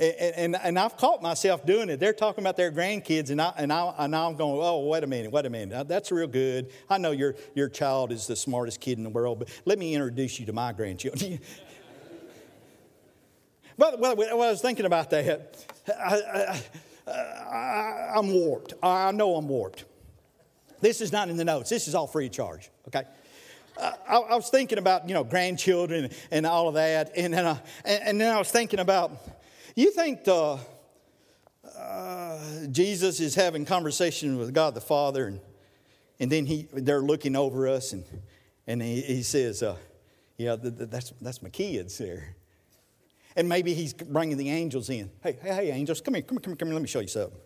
and, 0.00 0.34
and, 0.36 0.56
and, 0.56 0.78
I've 0.78 0.96
caught 0.96 1.20
myself 1.20 1.66
doing 1.66 1.90
it. 1.90 2.00
They're 2.00 2.14
talking 2.14 2.42
about 2.42 2.56
their 2.56 2.72
grandkids, 2.72 3.28
and, 3.28 3.40
I, 3.40 3.52
and, 3.58 3.70
I, 3.70 3.94
and 3.98 4.16
I'm 4.16 4.34
going, 4.34 4.58
oh, 4.62 4.86
wait 4.86 5.04
a 5.04 5.06
minute, 5.06 5.30
wait 5.30 5.44
a 5.44 5.50
minute. 5.50 5.88
That's 5.88 6.10
real 6.10 6.26
good. 6.26 6.70
I 6.88 6.96
know 6.96 7.10
your, 7.10 7.34
your 7.54 7.68
child 7.68 8.10
is 8.10 8.26
the 8.26 8.34
smartest 8.34 8.80
kid 8.80 8.96
in 8.96 9.04
the 9.04 9.10
world, 9.10 9.40
but 9.40 9.48
let 9.66 9.78
me 9.78 9.94
introduce 9.94 10.40
you 10.40 10.46
to 10.46 10.54
my 10.54 10.72
grandchildren. 10.72 11.38
well, 13.76 13.98
well, 13.98 14.16
when 14.16 14.30
I 14.30 14.34
was 14.34 14.62
thinking 14.62 14.86
about 14.86 15.10
that, 15.10 15.66
I, 15.86 16.62
I, 17.06 18.18
am 18.18 18.32
warped. 18.32 18.72
I 18.82 19.12
know 19.12 19.34
I'm 19.36 19.48
warped. 19.48 19.84
This 20.80 21.02
is 21.02 21.12
not 21.12 21.28
in 21.28 21.36
the 21.36 21.44
notes. 21.44 21.68
This 21.68 21.88
is 21.88 21.94
all 21.94 22.06
free 22.06 22.26
of 22.26 22.32
charge, 22.32 22.70
okay? 22.88 23.02
I, 23.78 24.16
I, 24.16 24.34
was 24.34 24.48
thinking 24.48 24.78
about, 24.78 25.06
you 25.08 25.14
know, 25.14 25.24
grandchildren 25.24 26.08
and 26.30 26.46
all 26.46 26.68
of 26.68 26.74
that. 26.74 27.12
And 27.16 27.34
then, 27.34 27.46
I, 27.46 27.60
and 27.84 28.18
then 28.18 28.34
I 28.34 28.38
was 28.38 28.50
thinking 28.50 28.80
about, 28.80 29.12
you 29.76 29.90
think 29.90 30.24
the, 30.24 30.58
uh, 31.78 32.38
Jesus 32.70 33.20
is 33.20 33.34
having 33.34 33.64
conversation 33.64 34.38
with 34.38 34.52
God 34.54 34.74
the 34.74 34.80
Father, 34.80 35.26
and, 35.26 35.40
and 36.18 36.30
then 36.30 36.46
he, 36.46 36.68
they're 36.72 37.02
looking 37.02 37.36
over 37.36 37.68
us, 37.68 37.92
and, 37.92 38.04
and 38.66 38.82
he, 38.82 39.00
he 39.00 39.22
says, 39.22 39.62
uh, 39.62 39.76
yeah, 40.36 40.56
that's, 40.58 41.12
that's 41.20 41.42
my 41.42 41.50
kids 41.50 41.98
there. 41.98 42.36
And 43.36 43.48
maybe 43.48 43.74
he's 43.74 43.92
bringing 43.92 44.36
the 44.36 44.50
angels 44.50 44.90
in. 44.90 45.10
Hey, 45.22 45.36
hey, 45.40 45.54
hey, 45.54 45.70
angels, 45.70 46.00
come 46.00 46.14
here, 46.14 46.22
come 46.22 46.36
here, 46.36 46.42
come 46.42 46.52
here, 46.52 46.56
come 46.56 46.68
here. 46.68 46.74
Let 46.74 46.82
me 46.82 46.88
show 46.88 47.00
you 47.00 47.08
something. 47.08 47.38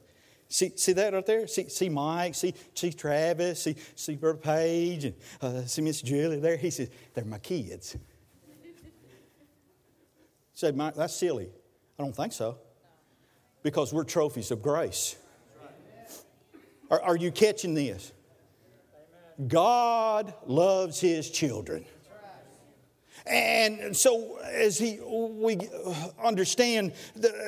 See, 0.48 0.72
see 0.76 0.92
that 0.92 1.12
right 1.12 1.26
there? 1.26 1.46
See, 1.46 1.68
see 1.68 1.88
Mike, 1.88 2.34
see, 2.34 2.54
see 2.74 2.92
Travis, 2.92 3.62
see, 3.62 3.76
see 3.94 4.14
Brother 4.14 4.38
Page, 4.38 5.04
and 5.04 5.14
uh, 5.42 5.64
see 5.66 5.82
Miss 5.82 6.00
Julie 6.00 6.38
there. 6.38 6.56
He 6.56 6.70
says, 6.70 6.90
they're 7.12 7.24
my 7.24 7.38
kids. 7.38 7.96
say, 10.54 10.70
Mike, 10.70 10.94
that's 10.94 11.16
silly. 11.16 11.48
I 11.98 12.02
don't 12.02 12.14
think 12.14 12.33
so. 12.33 12.59
Because 13.62 13.92
we're 13.92 14.04
trophies 14.04 14.50
of 14.50 14.62
grace. 14.62 15.16
Are, 16.90 17.00
are 17.00 17.16
you 17.16 17.30
catching 17.30 17.74
this? 17.74 18.12
God 19.48 20.35
loves 20.46 21.00
his 21.00 21.30
children. 21.30 21.85
And 23.26 23.96
so, 23.96 24.37
as 24.42 24.76
he, 24.76 25.00
we 25.02 25.58
understand, 26.22 26.92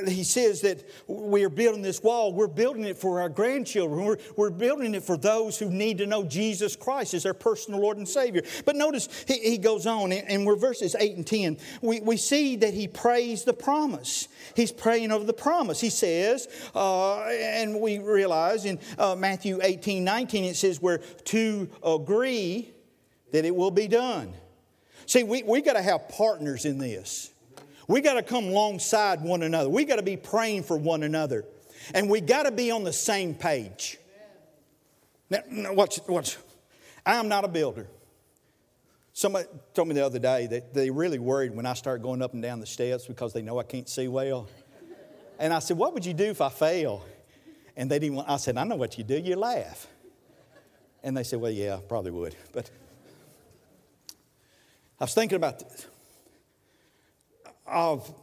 he 0.08 0.24
says 0.24 0.62
that 0.62 0.82
we 1.06 1.44
are 1.44 1.50
building 1.50 1.82
this 1.82 2.02
wall, 2.02 2.32
we're 2.32 2.46
building 2.46 2.84
it 2.84 2.96
for 2.96 3.20
our 3.20 3.28
grandchildren. 3.28 4.02
We're, 4.02 4.16
we're 4.36 4.50
building 4.50 4.94
it 4.94 5.02
for 5.02 5.18
those 5.18 5.58
who 5.58 5.68
need 5.68 5.98
to 5.98 6.06
know 6.06 6.24
Jesus 6.24 6.76
Christ 6.76 7.12
as 7.12 7.24
their 7.24 7.34
personal 7.34 7.80
Lord 7.80 7.98
and 7.98 8.08
Savior. 8.08 8.42
But 8.64 8.76
notice 8.76 9.24
he, 9.28 9.34
he 9.34 9.58
goes 9.58 9.86
on, 9.86 10.12
and 10.12 10.46
we're 10.46 10.56
verses 10.56 10.96
8 10.98 11.16
and 11.16 11.26
10. 11.26 11.58
We, 11.82 12.00
we 12.00 12.16
see 12.16 12.56
that 12.56 12.72
he 12.72 12.88
prays 12.88 13.44
the 13.44 13.52
promise. 13.52 14.28
He's 14.54 14.72
praying 14.72 15.12
over 15.12 15.24
the 15.24 15.34
promise. 15.34 15.78
He 15.78 15.90
says, 15.90 16.48
uh, 16.74 17.24
and 17.24 17.82
we 17.82 17.98
realize 17.98 18.64
in 18.64 18.78
uh, 18.96 19.14
Matthew 19.14 19.60
18 19.62 20.02
19, 20.02 20.44
it 20.44 20.56
says, 20.56 20.80
where 20.80 20.98
two 21.24 21.68
agree 21.84 22.72
that 23.32 23.44
it 23.44 23.54
will 23.54 23.70
be 23.70 23.88
done. 23.88 24.32
See, 25.06 25.22
we, 25.22 25.42
we 25.42 25.62
got 25.62 25.74
to 25.74 25.82
have 25.82 26.08
partners 26.08 26.64
in 26.64 26.78
this. 26.78 27.30
We 27.88 28.00
got 28.00 28.14
to 28.14 28.22
come 28.22 28.44
alongside 28.44 29.20
one 29.20 29.42
another. 29.42 29.68
We 29.68 29.84
got 29.84 29.96
to 29.96 30.02
be 30.02 30.16
praying 30.16 30.64
for 30.64 30.76
one 30.76 31.04
another. 31.04 31.44
And 31.94 32.10
we 32.10 32.20
got 32.20 32.42
to 32.42 32.50
be 32.50 32.70
on 32.72 32.82
the 32.82 32.92
same 32.92 33.34
page. 33.34 33.98
Now, 35.30 35.38
now 35.48 35.72
watch, 35.72 36.00
watch. 36.08 36.36
I'm 37.04 37.28
not 37.28 37.44
a 37.44 37.48
builder. 37.48 37.86
Somebody 39.12 39.48
told 39.72 39.88
me 39.88 39.94
the 39.94 40.04
other 40.04 40.18
day 40.18 40.46
that 40.48 40.74
they 40.74 40.90
really 40.90 41.18
worried 41.18 41.54
when 41.54 41.64
I 41.64 41.74
start 41.74 42.02
going 42.02 42.20
up 42.20 42.34
and 42.34 42.42
down 42.42 42.60
the 42.60 42.66
steps 42.66 43.06
because 43.06 43.32
they 43.32 43.42
know 43.42 43.58
I 43.58 43.62
can't 43.62 43.88
see 43.88 44.08
well. 44.08 44.48
And 45.38 45.52
I 45.52 45.60
said, 45.60 45.78
What 45.78 45.94
would 45.94 46.04
you 46.04 46.12
do 46.12 46.24
if 46.24 46.40
I 46.40 46.48
fail? 46.48 47.04
And 47.76 47.90
they 47.90 47.98
didn't 47.98 48.16
want, 48.16 48.28
I 48.28 48.36
said, 48.36 48.56
I 48.56 48.64
know 48.64 48.76
what 48.76 48.98
you 48.98 49.04
do. 49.04 49.16
You 49.16 49.36
laugh. 49.36 49.86
And 51.02 51.16
they 51.16 51.22
said, 51.22 51.40
Well, 51.40 51.50
yeah, 51.50 51.78
probably 51.88 52.10
would. 52.10 52.36
But 52.52 52.70
I 55.00 55.04
was 55.04 55.14
thinking 55.14 55.36
about 55.36 55.58
this. 55.58 55.86
Of, 57.66 58.14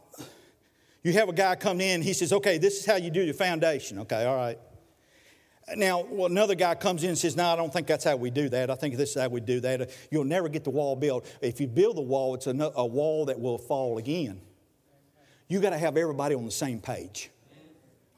you 1.02 1.12
have 1.12 1.28
a 1.28 1.32
guy 1.32 1.54
come 1.56 1.80
in, 1.80 2.02
he 2.02 2.12
says, 2.12 2.32
okay, 2.32 2.58
this 2.58 2.78
is 2.78 2.86
how 2.86 2.96
you 2.96 3.10
do 3.10 3.22
your 3.22 3.34
foundation. 3.34 3.98
Okay, 4.00 4.24
all 4.24 4.36
right. 4.36 4.58
Now, 5.76 6.04
well, 6.10 6.26
another 6.26 6.54
guy 6.54 6.74
comes 6.74 7.02
in 7.04 7.10
and 7.10 7.18
says, 7.18 7.36
No, 7.36 7.46
I 7.46 7.56
don't 7.56 7.72
think 7.72 7.86
that's 7.86 8.04
how 8.04 8.16
we 8.16 8.30
do 8.30 8.50
that. 8.50 8.70
I 8.70 8.74
think 8.74 8.96
this 8.96 9.16
is 9.16 9.22
how 9.22 9.28
we 9.28 9.40
do 9.40 9.60
that. 9.60 9.90
You'll 10.10 10.24
never 10.24 10.48
get 10.48 10.62
the 10.62 10.70
wall 10.70 10.94
built. 10.94 11.26
If 11.40 11.58
you 11.58 11.66
build 11.66 11.96
the 11.96 12.02
wall, 12.02 12.34
it's 12.34 12.46
a, 12.46 12.72
a 12.76 12.84
wall 12.84 13.24
that 13.26 13.40
will 13.40 13.56
fall 13.56 13.96
again. 13.96 14.40
You 15.48 15.60
got 15.60 15.70
to 15.70 15.78
have 15.78 15.96
everybody 15.96 16.34
on 16.34 16.44
the 16.44 16.50
same 16.50 16.80
page. 16.80 17.30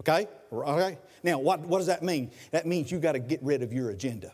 Okay? 0.01 0.29
Okay? 0.53 0.99
Now, 1.23 1.39
what, 1.39 1.61
what 1.61 1.79
does 1.79 1.87
that 1.87 2.03
mean? 2.03 2.31
That 2.51 2.67
means 2.67 2.91
you 2.91 2.99
got 2.99 3.13
to 3.13 3.19
get 3.19 3.43
rid 3.43 3.63
of 3.63 3.73
your 3.73 3.91
agenda. 3.91 4.33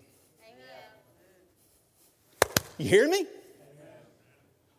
You 2.78 2.88
hear 2.88 3.08
me? 3.08 3.26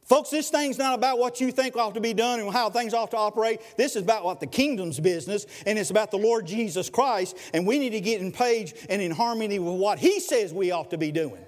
Folks, 0.06 0.30
this 0.30 0.50
thing's 0.50 0.78
not 0.78 0.96
about 0.96 1.18
what 1.18 1.40
you 1.40 1.52
think 1.52 1.78
ought 1.78 1.94
to 1.94 2.02
be 2.02 2.14
done 2.14 2.40
and 2.40 2.52
how 2.52 2.70
things 2.70 2.94
ought 2.94 3.12
to 3.12 3.18
operate. 3.18 3.62
This 3.78 3.96
is 3.96 4.04
about 4.04 4.26
what 4.26 4.40
the 4.40 4.48
kingdom's 4.48 5.00
business, 5.00 5.46
and 5.66 5.80
it's 5.80 5.92
about 5.92 6.12
the 6.12 6.18
Lord 6.18 6.46
Jesus 6.46 6.90
Christ, 6.90 7.38
and 7.54 7.66
we 7.66 7.80
need 7.80 7.92
to 7.92 8.02
get 8.02 8.20
in 8.20 8.32
page 8.32 8.74
and 8.90 9.02
in 9.02 9.12
harmony 9.12 9.60
with 9.60 9.80
what 9.80 10.00
He 10.00 10.20
says 10.20 10.54
we 10.54 10.72
ought 10.72 10.90
to 10.90 10.98
be 10.98 11.12
doing. 11.12 11.44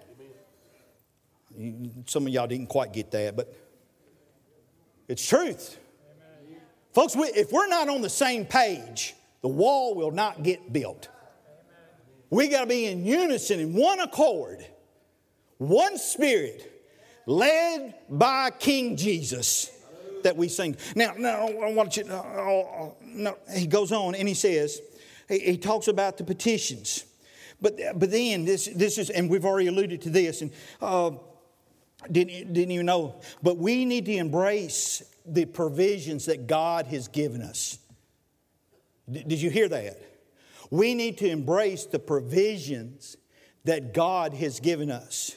Some 2.05 2.27
of 2.27 2.33
y'all 2.33 2.47
didn't 2.47 2.67
quite 2.67 2.93
get 2.93 3.11
that, 3.11 3.35
but 3.35 3.53
it's 5.07 5.25
truth. 5.27 5.77
Folks, 6.93 7.15
if 7.17 7.51
we're 7.51 7.67
not 7.67 7.89
on 7.89 8.01
the 8.01 8.09
same 8.09 8.45
page, 8.45 9.15
the 9.41 9.49
wall 9.49 9.95
will 9.95 10.11
not 10.11 10.43
get 10.43 10.71
built. 10.71 11.09
We 12.29 12.47
got 12.47 12.61
to 12.61 12.67
be 12.67 12.85
in 12.85 13.05
unison, 13.05 13.59
in 13.59 13.73
one 13.73 13.99
accord, 13.99 14.65
one 15.57 15.97
spirit 15.97 16.74
led 17.25 17.95
by 18.09 18.51
King 18.51 18.95
Jesus 18.95 19.71
that 20.23 20.35
we 20.35 20.47
sing. 20.47 20.75
Now, 20.95 21.13
now 21.17 21.47
I 21.47 21.71
want 21.71 21.97
you. 21.97 22.05
Uh, 22.09 22.15
uh, 22.15 22.89
no, 23.03 23.37
he 23.53 23.67
goes 23.67 23.91
on 23.91 24.15
and 24.15 24.27
he 24.27 24.33
says, 24.33 24.81
he, 25.29 25.39
he, 25.39 25.57
talks 25.57 25.87
about 25.87 26.17
the 26.17 26.23
petitions, 26.23 27.05
but 27.61 27.77
but 27.95 28.11
then 28.11 28.45
this 28.45 28.65
this 28.65 28.97
is, 28.97 29.09
and 29.09 29.29
we've 29.29 29.45
already 29.45 29.67
alluded 29.67 30.01
to 30.01 30.09
this, 30.09 30.41
and 30.41 30.51
uh, 30.81 31.11
didn't 32.11 32.53
didn't 32.53 32.71
you 32.71 32.83
know? 32.83 33.21
But 33.41 33.57
we 33.57 33.85
need 33.85 34.05
to 34.05 34.15
embrace 34.15 35.03
the 35.25 35.45
provisions 35.45 36.25
that 36.25 36.47
God 36.47 36.87
has 36.87 37.07
given 37.07 37.41
us. 37.41 37.79
D- 39.09 39.23
did 39.25 39.41
you 39.41 39.49
hear 39.49 39.67
that? 39.69 39.99
We 40.69 40.93
need 40.93 41.17
to 41.19 41.29
embrace 41.29 41.85
the 41.85 41.99
provisions 41.99 43.17
that 43.63 43.93
God 43.93 44.33
has 44.33 44.59
given 44.59 44.91
us. 44.91 45.35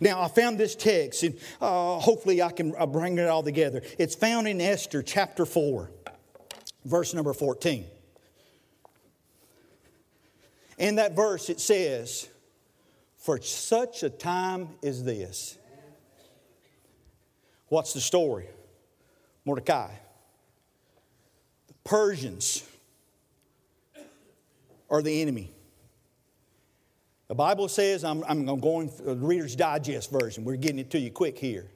Now, 0.00 0.22
I 0.22 0.28
found 0.28 0.58
this 0.58 0.74
text, 0.74 1.22
and 1.22 1.38
uh, 1.60 1.98
hopefully 1.98 2.42
I 2.42 2.50
can 2.50 2.74
uh, 2.76 2.86
bring 2.86 3.18
it 3.18 3.28
all 3.28 3.42
together. 3.42 3.82
It's 3.98 4.14
found 4.14 4.48
in 4.48 4.60
Esther 4.60 5.02
chapter 5.02 5.46
4, 5.46 5.90
verse 6.84 7.14
number 7.14 7.32
14. 7.32 7.84
In 10.78 10.96
that 10.96 11.16
verse, 11.16 11.50
it 11.50 11.60
says, 11.60 12.28
For 13.18 13.40
such 13.40 14.02
a 14.02 14.10
time 14.10 14.68
as 14.82 15.04
this. 15.04 15.58
What's 17.68 17.92
the 17.92 18.00
story? 18.00 18.46
Mordecai. 19.44 19.90
The 21.66 21.74
Persians 21.84 22.62
are 24.88 25.02
the 25.02 25.20
enemy. 25.20 25.52
The 27.28 27.34
Bible 27.34 27.68
says, 27.68 28.04
I'm, 28.04 28.24
I'm 28.26 28.46
going 28.58 28.90
the 29.04 29.14
Reader's 29.14 29.54
Digest 29.54 30.10
version. 30.10 30.44
We're 30.44 30.56
getting 30.56 30.78
it 30.78 30.90
to 30.90 30.98
you 30.98 31.10
quick 31.10 31.38
here. 31.38 31.70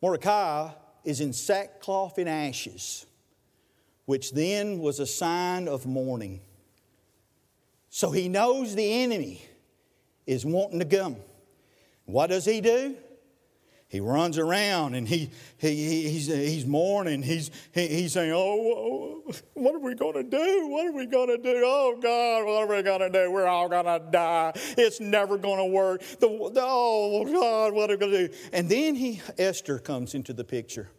Mordecai 0.00 0.70
is 1.04 1.20
in 1.20 1.32
sackcloth 1.34 2.16
and 2.18 2.28
ashes, 2.28 3.04
which 4.06 4.32
then 4.32 4.78
was 4.78 5.00
a 5.00 5.06
sign 5.06 5.68
of 5.68 5.86
mourning. 5.86 6.40
So 7.90 8.10
he 8.10 8.28
knows 8.28 8.74
the 8.74 9.02
enemy 9.02 9.42
is 10.26 10.46
wanting 10.46 10.78
to 10.78 10.84
come. 10.84 11.16
What 12.06 12.28
does 12.28 12.46
he 12.46 12.62
do? 12.62 12.96
He 13.88 14.00
runs 14.00 14.36
around 14.36 14.94
and 14.94 15.08
he, 15.08 15.30
he, 15.56 16.08
he's, 16.10 16.26
he's 16.26 16.66
mourning. 16.66 17.22
He's, 17.22 17.50
he, 17.72 17.86
he's 17.86 18.12
saying, 18.12 18.32
Oh, 18.34 19.22
what 19.54 19.74
are 19.74 19.78
we 19.78 19.94
going 19.94 20.12
to 20.12 20.22
do? 20.22 20.68
What 20.68 20.86
are 20.86 20.92
we 20.92 21.06
going 21.06 21.28
to 21.28 21.38
do? 21.38 21.62
Oh, 21.64 21.98
God, 21.98 22.44
what 22.44 22.64
are 22.64 22.76
we 22.76 22.82
going 22.82 23.00
to 23.00 23.08
do? 23.08 23.30
We're 23.30 23.46
all 23.46 23.70
going 23.70 23.86
to 23.86 24.10
die. 24.10 24.52
It's 24.76 25.00
never 25.00 25.38
going 25.38 25.56
to 25.56 25.64
work. 25.64 26.02
The, 26.20 26.28
oh, 26.28 27.24
God, 27.24 27.72
what 27.72 27.88
are 27.88 27.94
we 27.94 27.98
going 27.98 28.12
to 28.12 28.28
do? 28.28 28.34
And 28.52 28.68
then 28.68 28.94
he, 28.94 29.22
Esther 29.38 29.78
comes 29.78 30.14
into 30.14 30.34
the 30.34 30.44
picture. 30.44 30.90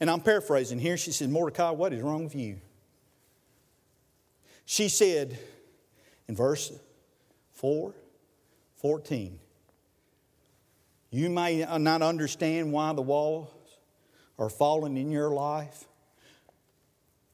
And 0.00 0.10
I'm 0.10 0.20
paraphrasing 0.20 0.78
here. 0.78 0.98
She 0.98 1.12
said, 1.12 1.30
Mordecai, 1.30 1.70
what 1.70 1.94
is 1.94 2.02
wrong 2.02 2.24
with 2.24 2.34
you? 2.34 2.60
She 4.66 4.90
said 4.90 5.38
in 6.28 6.36
verse 6.36 6.72
4 7.54 7.94
14, 8.76 9.38
you 11.10 11.28
may 11.28 11.64
not 11.78 12.02
understand 12.02 12.72
why 12.72 12.92
the 12.92 13.02
walls 13.02 13.50
are 14.38 14.48
falling 14.48 14.96
in 14.96 15.10
your 15.10 15.30
life. 15.30 15.84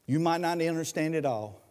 You 0.05 0.19
might 0.19 0.41
not 0.41 0.61
understand 0.61 1.15
it 1.15 1.25
all. 1.25 1.61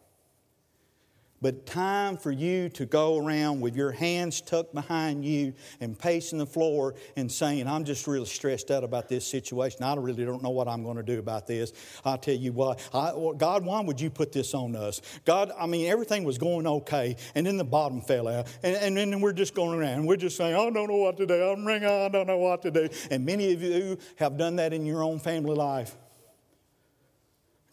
But 1.41 1.65
time 1.65 2.17
for 2.17 2.31
you 2.31 2.69
to 2.69 2.85
go 2.85 3.17
around 3.17 3.61
with 3.61 3.75
your 3.75 3.91
hands 3.91 4.41
tucked 4.41 4.73
behind 4.73 5.23
you 5.23 5.53
and 5.79 5.97
pacing 5.97 6.39
the 6.39 6.45
floor 6.45 6.95
and 7.15 7.31
saying, 7.31 7.67
I'm 7.67 7.83
just 7.83 8.07
really 8.07 8.25
stressed 8.25 8.71
out 8.71 8.83
about 8.83 9.07
this 9.07 9.25
situation. 9.25 9.83
I 9.83 9.95
really 9.95 10.25
don't 10.25 10.41
know 10.41 10.49
what 10.49 10.67
I'm 10.67 10.83
going 10.83 10.97
to 10.97 11.03
do 11.03 11.19
about 11.19 11.47
this. 11.47 11.73
I'll 12.03 12.17
tell 12.17 12.35
you 12.35 12.53
what, 12.53 12.79
I, 12.93 13.11
God, 13.37 13.65
why 13.65 13.81
would 13.81 14.01
you 14.01 14.09
put 14.09 14.31
this 14.31 14.53
on 14.53 14.75
us? 14.75 15.01
God, 15.25 15.51
I 15.57 15.67
mean, 15.67 15.87
everything 15.87 16.23
was 16.23 16.37
going 16.37 16.65
okay, 16.65 17.15
and 17.35 17.45
then 17.45 17.57
the 17.57 17.63
bottom 17.63 18.01
fell 18.01 18.27
out. 18.27 18.47
And, 18.63 18.75
and 18.75 18.97
then 18.97 19.21
we're 19.21 19.33
just 19.33 19.53
going 19.53 19.79
around. 19.79 20.05
We're 20.05 20.17
just 20.17 20.37
saying, 20.37 20.55
I 20.55 20.69
don't 20.69 20.87
know 20.87 20.95
what 20.95 21.17
to 21.17 21.25
do. 21.25 21.35
I'm 21.35 21.65
ringing, 21.65 21.89
I 21.89 22.09
don't 22.09 22.27
know 22.27 22.37
what 22.37 22.61
to 22.63 22.71
do. 22.71 22.89
And 23.11 23.25
many 23.25 23.53
of 23.53 23.61
you 23.61 23.97
have 24.17 24.37
done 24.37 24.55
that 24.57 24.73
in 24.73 24.85
your 24.85 25.03
own 25.03 25.19
family 25.19 25.55
life. 25.55 25.95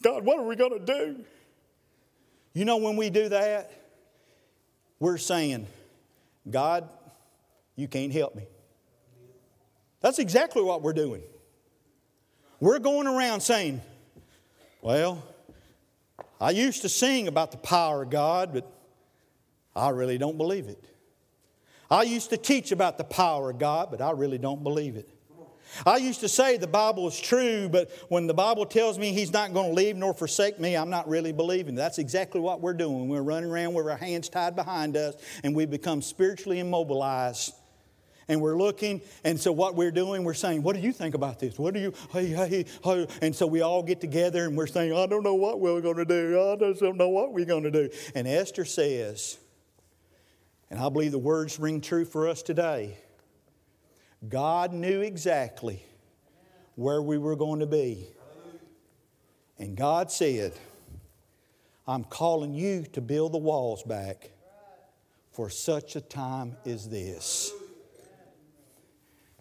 God, 0.03 0.25
what 0.25 0.39
are 0.39 0.45
we 0.45 0.55
going 0.55 0.79
to 0.79 0.85
do? 0.85 1.25
You 2.55 2.65
know, 2.65 2.77
when 2.77 2.97
we 2.97 3.11
do 3.11 3.29
that, 3.29 3.71
we're 5.01 5.19
saying, 5.19 5.67
God, 6.49 6.89
you 7.75 7.89
can't 7.89 8.13
help 8.13 8.37
me. 8.37 8.45
That's 10.01 10.21
exactly 10.21 10.63
what 10.63 10.81
we're 10.81 10.93
doing. 10.93 11.23
We're 12.61 12.79
going 12.79 13.07
around 13.07 13.41
saying, 13.41 13.81
Well, 14.81 15.23
I 16.41 16.51
used 16.51 16.83
to 16.83 16.89
sing 16.89 17.27
about 17.27 17.51
the 17.51 17.57
power 17.59 18.03
of 18.03 18.11
God, 18.11 18.53
but 18.53 18.71
I 19.75 19.89
really 19.89 20.19
don't 20.19 20.39
believe 20.39 20.67
it. 20.69 20.83
I 21.91 22.03
used 22.03 22.31
to 22.31 22.37
teach 22.37 22.71
about 22.71 22.99
the 22.99 23.05
power 23.05 23.51
of 23.51 23.59
God, 23.59 23.91
but 23.91 24.01
I 24.01 24.13
really 24.13 24.39
don't 24.39 24.63
believe 24.63 24.97
it. 24.97 25.09
I 25.87 25.97
used 25.97 26.21
to 26.21 26.29
say 26.29 26.57
the 26.57 26.67
Bible 26.67 27.09
is 27.09 27.21
true, 27.21 27.69
but 27.69 27.91
when 28.09 28.27
the 28.27 28.35
Bible 28.35 28.67
tells 28.67 28.99
me 28.99 29.13
He's 29.13 29.33
not 29.33 29.53
going 29.53 29.71
to 29.71 29.75
leave 29.75 29.97
nor 29.97 30.15
forsake 30.15 30.61
me, 30.61 30.77
I'm 30.77 30.91
not 30.91 31.09
really 31.09 31.33
believing. 31.33 31.75
That's 31.75 31.99
exactly 31.99 32.41
what 32.41 32.61
we're 32.61 32.75
doing. 32.75 33.09
We're 33.09 33.23
running 33.23 33.51
around 33.51 33.75
with 33.75 33.89
our 33.89 33.97
hands 33.97 34.29
tied 34.29 34.57
behind 34.57 34.97
us, 34.97 35.15
and 35.43 35.55
we 35.55 35.67
become 35.67 36.03
spiritually 36.03 36.61
immobilized. 36.61 37.55
And 38.27 38.41
we're 38.41 38.57
looking, 38.57 39.03
and 39.23 39.39
so 39.39 39.53
what 39.53 39.75
we're 39.75 39.91
doing, 39.91 40.25
we're 40.25 40.33
saying, 40.33 40.63
What 40.63 40.77
do 40.77 40.81
you 40.81 40.93
think 40.93 41.15
about 41.15 41.39
this? 41.39 41.59
What 41.59 41.75
do 41.75 41.81
you, 41.81 41.93
hey, 42.11 42.29
hey, 42.29 42.65
hey. 42.83 43.07
And 43.21 43.35
so 43.35 43.47
we 43.47 43.61
all 43.61 43.83
get 43.83 44.01
together 44.01 44.45
and 44.45 44.57
we're 44.57 44.67
saying, 44.67 44.95
I 44.95 45.07
don't 45.07 45.23
know 45.23 45.35
what 45.35 45.61
we're 45.61 45.83
going 45.83 45.97
to 45.97 46.07
do. 46.07 46.41
I 46.41 46.57
don't 46.57 46.97
know 46.97 47.11
what 47.11 47.33
we're 47.33 47.45
going 47.45 47.65
to 47.65 47.71
do. 47.71 47.91
And 48.15 48.27
Esther 48.27 48.65
says, 48.65 49.39
and 50.71 50.81
I 50.81 50.89
believe 50.89 51.13
the 51.13 51.19
words 51.19 51.61
ring 51.61 51.81
true 51.81 52.05
for 52.05 52.27
us 52.27 52.43
today 52.43 52.97
God 54.29 54.73
knew 54.73 55.01
exactly 55.01 55.85
where 56.77 57.03
we 57.03 57.19
were 57.19 57.37
going 57.37 57.61
to 57.61 57.67
be. 57.67 58.07
And 59.59 59.77
God 59.77 60.11
said, 60.11 60.53
I'm 61.87 62.05
calling 62.05 62.55
you 62.55 62.85
to 62.93 63.01
build 63.01 63.33
the 63.33 63.39
walls 63.39 63.83
back 63.83 64.31
for 65.33 65.51
such 65.51 65.97
a 65.97 66.01
time 66.01 66.57
as 66.65 66.89
this. 66.89 67.53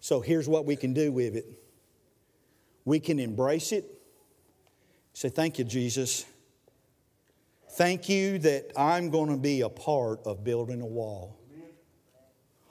So 0.00 0.20
here's 0.20 0.48
what 0.48 0.66
we 0.66 0.76
can 0.76 0.92
do 0.92 1.10
with 1.10 1.36
it 1.36 1.46
we 2.84 3.00
can 3.00 3.18
embrace 3.18 3.72
it. 3.72 3.86
Say, 5.14 5.30
Thank 5.30 5.58
you, 5.58 5.64
Jesus. 5.64 6.26
Thank 7.70 8.08
you 8.08 8.38
that 8.40 8.72
I'm 8.76 9.10
going 9.10 9.30
to 9.30 9.36
be 9.36 9.62
a 9.62 9.68
part 9.68 10.20
of 10.26 10.44
building 10.44 10.80
a 10.80 10.86
wall. 10.86 11.36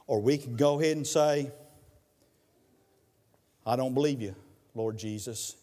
Or 0.07 0.21
we 0.21 0.37
can 0.37 0.55
go 0.55 0.79
ahead 0.79 0.95
and 0.95 1.07
say, 1.07 1.51
I 3.65 3.75
don't 3.75 3.93
believe 3.93 4.21
you, 4.21 4.35
Lord 4.75 4.97
Jesus. 4.97 5.55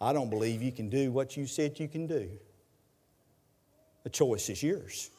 I 0.00 0.12
don't 0.12 0.30
believe 0.30 0.62
you 0.62 0.72
can 0.72 0.88
do 0.88 1.12
what 1.12 1.36
you 1.36 1.46
said 1.46 1.78
you 1.78 1.88
can 1.88 2.06
do. 2.06 2.30
The 4.02 4.10
choice 4.10 4.48
is 4.48 4.62
yours. 4.62 5.10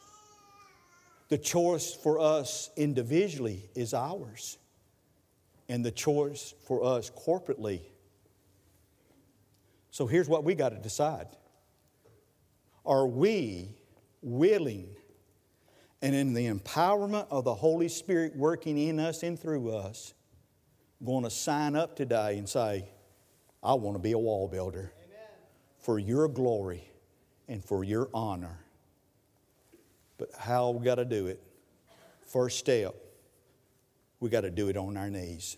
The 1.29 1.37
choice 1.37 1.93
for 1.93 2.19
us 2.19 2.71
individually 2.75 3.69
is 3.75 3.93
ours. 3.93 4.57
And 5.69 5.85
the 5.85 5.91
choice 5.91 6.53
for 6.67 6.83
us 6.83 7.09
corporately. 7.09 7.81
So 9.91 10.07
here's 10.07 10.27
what 10.27 10.43
we 10.43 10.55
got 10.55 10.69
to 10.69 10.77
decide 10.77 11.27
Are 12.85 13.07
we 13.07 13.69
willing 14.21 14.89
and 16.01 16.15
in 16.15 16.33
the 16.33 16.47
empowerment 16.47 17.27
of 17.29 17.43
the 17.43 17.53
Holy 17.53 17.87
Spirit 17.87 18.35
working 18.35 18.77
in 18.77 18.99
us 18.99 19.23
and 19.23 19.39
through 19.39 19.75
us? 19.75 20.13
Going 21.03 21.23
to 21.23 21.29
sign 21.29 21.75
up 21.75 21.95
today 21.95 22.37
and 22.37 22.47
say, 22.47 22.85
I 23.63 23.73
want 23.73 23.95
to 23.95 24.01
be 24.01 24.11
a 24.11 24.17
wall 24.17 24.47
builder 24.47 24.91
Amen. 25.05 25.27
for 25.79 25.99
your 25.99 26.27
glory 26.27 26.83
and 27.47 27.63
for 27.63 27.83
your 27.83 28.09
honor. 28.13 28.59
But 30.17 30.29
how 30.37 30.71
we 30.71 30.85
got 30.85 30.95
to 30.95 31.05
do 31.05 31.27
it? 31.27 31.41
First 32.27 32.59
step, 32.59 32.95
we 34.19 34.29
got 34.29 34.41
to 34.41 34.51
do 34.51 34.69
it 34.69 34.77
on 34.77 34.95
our 34.95 35.09
knees. 35.09 35.57